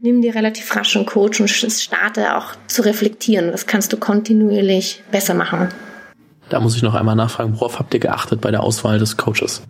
nimm 0.00 0.20
dir 0.20 0.34
relativ 0.34 0.74
rasch 0.74 0.96
einen 0.96 1.06
Coach 1.06 1.40
und 1.40 1.48
starte 1.48 2.36
auch 2.36 2.56
zu 2.66 2.82
reflektieren. 2.82 3.52
Das 3.52 3.66
kannst 3.66 3.92
du 3.92 3.96
kontinuierlich 3.96 5.02
besser 5.12 5.34
machen. 5.34 5.68
Da 6.48 6.60
muss 6.60 6.76
ich 6.76 6.82
noch 6.82 6.94
einmal 6.94 7.16
nachfragen, 7.16 7.54
worauf 7.54 7.78
habt 7.78 7.94
ihr 7.94 8.00
geachtet 8.00 8.40
bei 8.40 8.50
der 8.50 8.62
Auswahl 8.62 8.98
des 8.98 9.16
Coaches? 9.16 9.62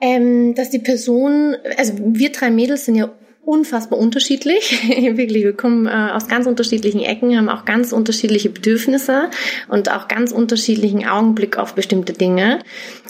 Ähm, 0.00 0.54
dass 0.54 0.70
die 0.70 0.78
Person, 0.78 1.56
also 1.76 1.92
wir 1.98 2.32
drei 2.32 2.50
Mädels 2.50 2.86
sind 2.86 2.96
ja 2.96 3.10
unfassbar 3.46 3.98
unterschiedlich. 3.98 4.82
Wirklich, 5.16 5.44
wir 5.44 5.56
kommen 5.56 5.86
äh, 5.86 6.10
aus 6.12 6.26
ganz 6.26 6.46
unterschiedlichen 6.46 7.00
Ecken, 7.00 7.36
haben 7.36 7.48
auch 7.48 7.64
ganz 7.64 7.92
unterschiedliche 7.92 8.50
Bedürfnisse 8.50 9.30
und 9.68 9.90
auch 9.90 10.08
ganz 10.08 10.32
unterschiedlichen 10.32 11.06
Augenblick 11.06 11.56
auf 11.56 11.74
bestimmte 11.74 12.12
Dinge. 12.12 12.58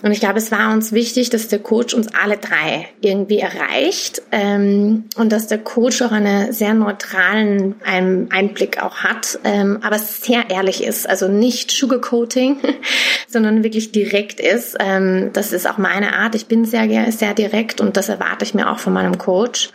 Und 0.03 0.13
ich 0.13 0.21
glaube, 0.21 0.39
es 0.39 0.53
war 0.53 0.75
uns 0.75 0.93
wichtig, 0.93 1.31
dass 1.31 1.49
der 1.49 1.59
Coach 1.59 1.95
uns 1.95 2.09
alle 2.15 2.37
drei 2.37 2.87
irgendwie 3.01 3.39
erreicht 3.39 4.23
ähm, 4.31 5.05
und 5.17 5.33
dass 5.33 5.47
der 5.47 5.59
Coach 5.59 6.03
auch 6.03 6.13
einen 6.13 6.53
sehr 6.53 6.75
neutralen 6.75 7.77
Einblick 7.83 8.83
auch 8.83 8.99
hat, 8.99 9.39
ähm, 9.43 9.79
aber 9.83 9.99
sehr 9.99 10.51
ehrlich 10.51 10.85
ist. 10.85 11.09
Also 11.09 11.29
nicht 11.29 11.71
Sugarcoating, 11.71 12.59
sondern 13.27 13.65
wirklich 13.65 13.91
direkt 13.91 14.39
ist. 14.39 14.77
Ähm, 14.81 15.31
das 15.33 15.55
ist 15.55 15.67
auch 15.67 15.79
meine 15.79 16.15
Art. 16.15 16.35
Ich 16.35 16.45
bin 16.45 16.67
sehr, 16.67 17.11
sehr 17.11 17.33
direkt 17.33 17.81
und 17.81 17.97
das 17.97 18.11
erwarte 18.11 18.45
ich 18.45 18.53
mir 18.53 18.71
auch 18.71 18.79
von 18.79 18.93
meinem 18.93 19.17
Coach. 19.17 19.71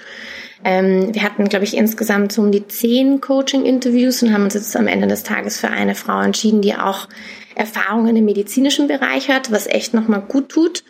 Ähm, 0.63 1.13
wir 1.13 1.23
hatten, 1.23 1.49
glaube 1.49 1.65
ich, 1.65 1.75
insgesamt 1.75 2.31
so 2.31 2.41
um 2.41 2.51
die 2.51 2.67
zehn 2.67 3.21
Coaching-Interviews 3.21 4.21
und 4.23 4.33
haben 4.33 4.43
uns 4.43 4.53
jetzt 4.53 4.75
am 4.75 4.87
Ende 4.87 5.07
des 5.07 5.23
Tages 5.23 5.59
für 5.59 5.69
eine 5.69 5.95
Frau 5.95 6.21
entschieden, 6.21 6.61
die 6.61 6.75
auch 6.75 7.07
Erfahrungen 7.55 8.15
im 8.15 8.25
medizinischen 8.25 8.87
Bereich 8.87 9.29
hat, 9.29 9.51
was 9.51 9.67
echt 9.67 9.93
nochmal 9.93 10.21
gut 10.21 10.49
tut. 10.49 10.83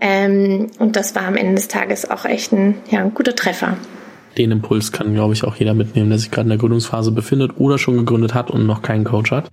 Ähm, 0.00 0.70
und 0.78 0.96
das 0.96 1.14
war 1.14 1.24
am 1.24 1.36
Ende 1.36 1.54
des 1.54 1.68
Tages 1.68 2.10
auch 2.10 2.24
echt 2.24 2.52
ein, 2.52 2.74
ja, 2.90 3.00
ein 3.00 3.14
guter 3.14 3.36
Treffer. 3.36 3.76
Den 4.36 4.50
Impuls 4.50 4.90
kann, 4.90 5.14
glaube 5.14 5.34
ich, 5.34 5.44
auch 5.44 5.56
jeder 5.56 5.74
mitnehmen, 5.74 6.08
der 6.08 6.18
sich 6.18 6.30
gerade 6.30 6.46
in 6.46 6.50
der 6.50 6.58
Gründungsphase 6.58 7.12
befindet 7.12 7.52
oder 7.58 7.78
schon 7.78 7.96
gegründet 7.98 8.34
hat 8.34 8.50
und 8.50 8.66
noch 8.66 8.82
keinen 8.82 9.04
Coach 9.04 9.30
hat. 9.30 9.50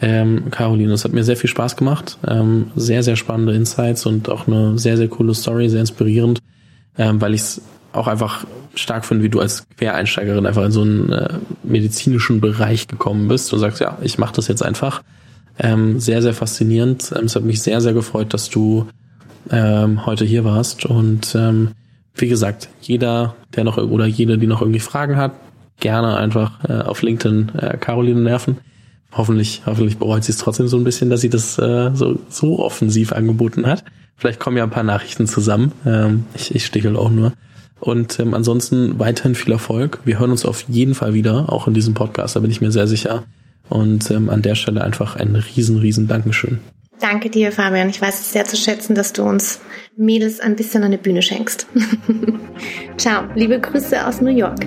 Ähm, 0.00 0.50
Caroline, 0.50 0.92
es 0.92 1.04
hat 1.04 1.12
mir 1.12 1.24
sehr 1.24 1.36
viel 1.36 1.50
Spaß 1.50 1.76
gemacht. 1.76 2.18
Ähm, 2.26 2.70
sehr, 2.76 3.02
sehr 3.02 3.16
spannende 3.16 3.54
Insights 3.54 4.06
und 4.06 4.28
auch 4.28 4.46
eine 4.46 4.78
sehr, 4.78 4.96
sehr 4.96 5.08
coole 5.08 5.34
Story, 5.34 5.68
sehr 5.68 5.80
inspirierend, 5.80 6.40
ähm, 6.96 7.20
weil 7.20 7.34
ich 7.34 7.42
es 7.42 7.62
auch 7.92 8.06
einfach 8.06 8.44
stark 8.74 9.04
finde, 9.04 9.24
wie 9.24 9.28
du 9.28 9.40
als 9.40 9.66
Quereinsteigerin 9.76 10.46
einfach 10.46 10.64
in 10.64 10.72
so 10.72 10.82
einen 10.82 11.12
äh, 11.12 11.28
medizinischen 11.62 12.40
Bereich 12.40 12.86
gekommen 12.86 13.28
bist 13.28 13.52
und 13.52 13.58
sagst, 13.58 13.80
ja, 13.80 13.98
ich 14.02 14.18
mache 14.18 14.34
das 14.34 14.48
jetzt 14.48 14.62
einfach. 14.62 15.02
Ähm, 15.58 15.98
sehr, 15.98 16.22
sehr 16.22 16.34
faszinierend. 16.34 17.12
Ähm, 17.16 17.24
es 17.24 17.34
hat 17.34 17.42
mich 17.42 17.62
sehr, 17.62 17.80
sehr 17.80 17.92
gefreut, 17.92 18.32
dass 18.34 18.50
du 18.50 18.86
ähm, 19.50 20.06
heute 20.06 20.24
hier 20.24 20.44
warst. 20.44 20.84
Und 20.86 21.34
ähm, 21.34 21.72
wie 22.14 22.28
gesagt, 22.28 22.68
jeder, 22.80 23.34
der 23.56 23.64
noch 23.64 23.76
oder 23.76 24.06
jede, 24.06 24.38
die 24.38 24.46
noch 24.46 24.60
irgendwie 24.60 24.80
Fragen 24.80 25.16
hat, 25.16 25.32
gerne 25.80 26.16
einfach 26.16 26.64
äh, 26.68 26.74
auf 26.74 27.02
LinkedIn 27.02 27.52
äh, 27.56 27.76
Caroline 27.78 28.20
nerven. 28.20 28.58
Hoffentlich, 29.12 29.62
hoffentlich 29.64 29.98
bereut 29.98 30.24
sie 30.24 30.32
es 30.32 30.38
trotzdem 30.38 30.68
so 30.68 30.76
ein 30.76 30.84
bisschen, 30.84 31.08
dass 31.08 31.22
sie 31.22 31.30
das 31.30 31.58
äh, 31.58 31.90
so, 31.94 32.18
so 32.28 32.58
offensiv 32.58 33.12
angeboten 33.12 33.66
hat. 33.66 33.84
Vielleicht 34.16 34.40
kommen 34.40 34.56
ja 34.56 34.64
ein 34.64 34.70
paar 34.70 34.82
Nachrichten 34.82 35.26
zusammen. 35.26 35.72
Ähm, 35.86 36.26
ich, 36.34 36.54
ich 36.54 36.66
stichel 36.66 36.96
auch 36.96 37.10
nur. 37.10 37.32
Und 37.80 38.18
ähm, 38.18 38.34
ansonsten 38.34 38.98
weiterhin 38.98 39.34
viel 39.34 39.52
Erfolg. 39.52 40.00
Wir 40.04 40.18
hören 40.18 40.30
uns 40.30 40.44
auf 40.44 40.64
jeden 40.68 40.94
Fall 40.94 41.14
wieder, 41.14 41.52
auch 41.52 41.68
in 41.68 41.74
diesem 41.74 41.94
Podcast, 41.94 42.36
da 42.36 42.40
bin 42.40 42.50
ich 42.50 42.60
mir 42.60 42.72
sehr 42.72 42.86
sicher. 42.86 43.24
Und 43.68 44.10
ähm, 44.10 44.30
an 44.30 44.42
der 44.42 44.54
Stelle 44.54 44.82
einfach 44.82 45.16
ein 45.16 45.36
riesen, 45.36 45.78
riesen 45.78 46.08
Dankeschön. 46.08 46.58
Danke 47.00 47.30
dir, 47.30 47.52
Fabian. 47.52 47.90
Ich 47.90 48.00
weiß 48.00 48.20
es 48.20 48.32
sehr 48.32 48.44
zu 48.44 48.56
schätzen, 48.56 48.94
dass 48.94 49.12
du 49.12 49.22
uns 49.22 49.60
Mädels 49.96 50.40
ein 50.40 50.56
bisschen 50.56 50.82
eine 50.82 50.98
Bühne 50.98 51.22
schenkst. 51.22 51.66
Ciao, 52.96 53.24
liebe 53.34 53.60
Grüße 53.60 54.04
aus 54.06 54.20
New 54.20 54.34
York. 54.34 54.66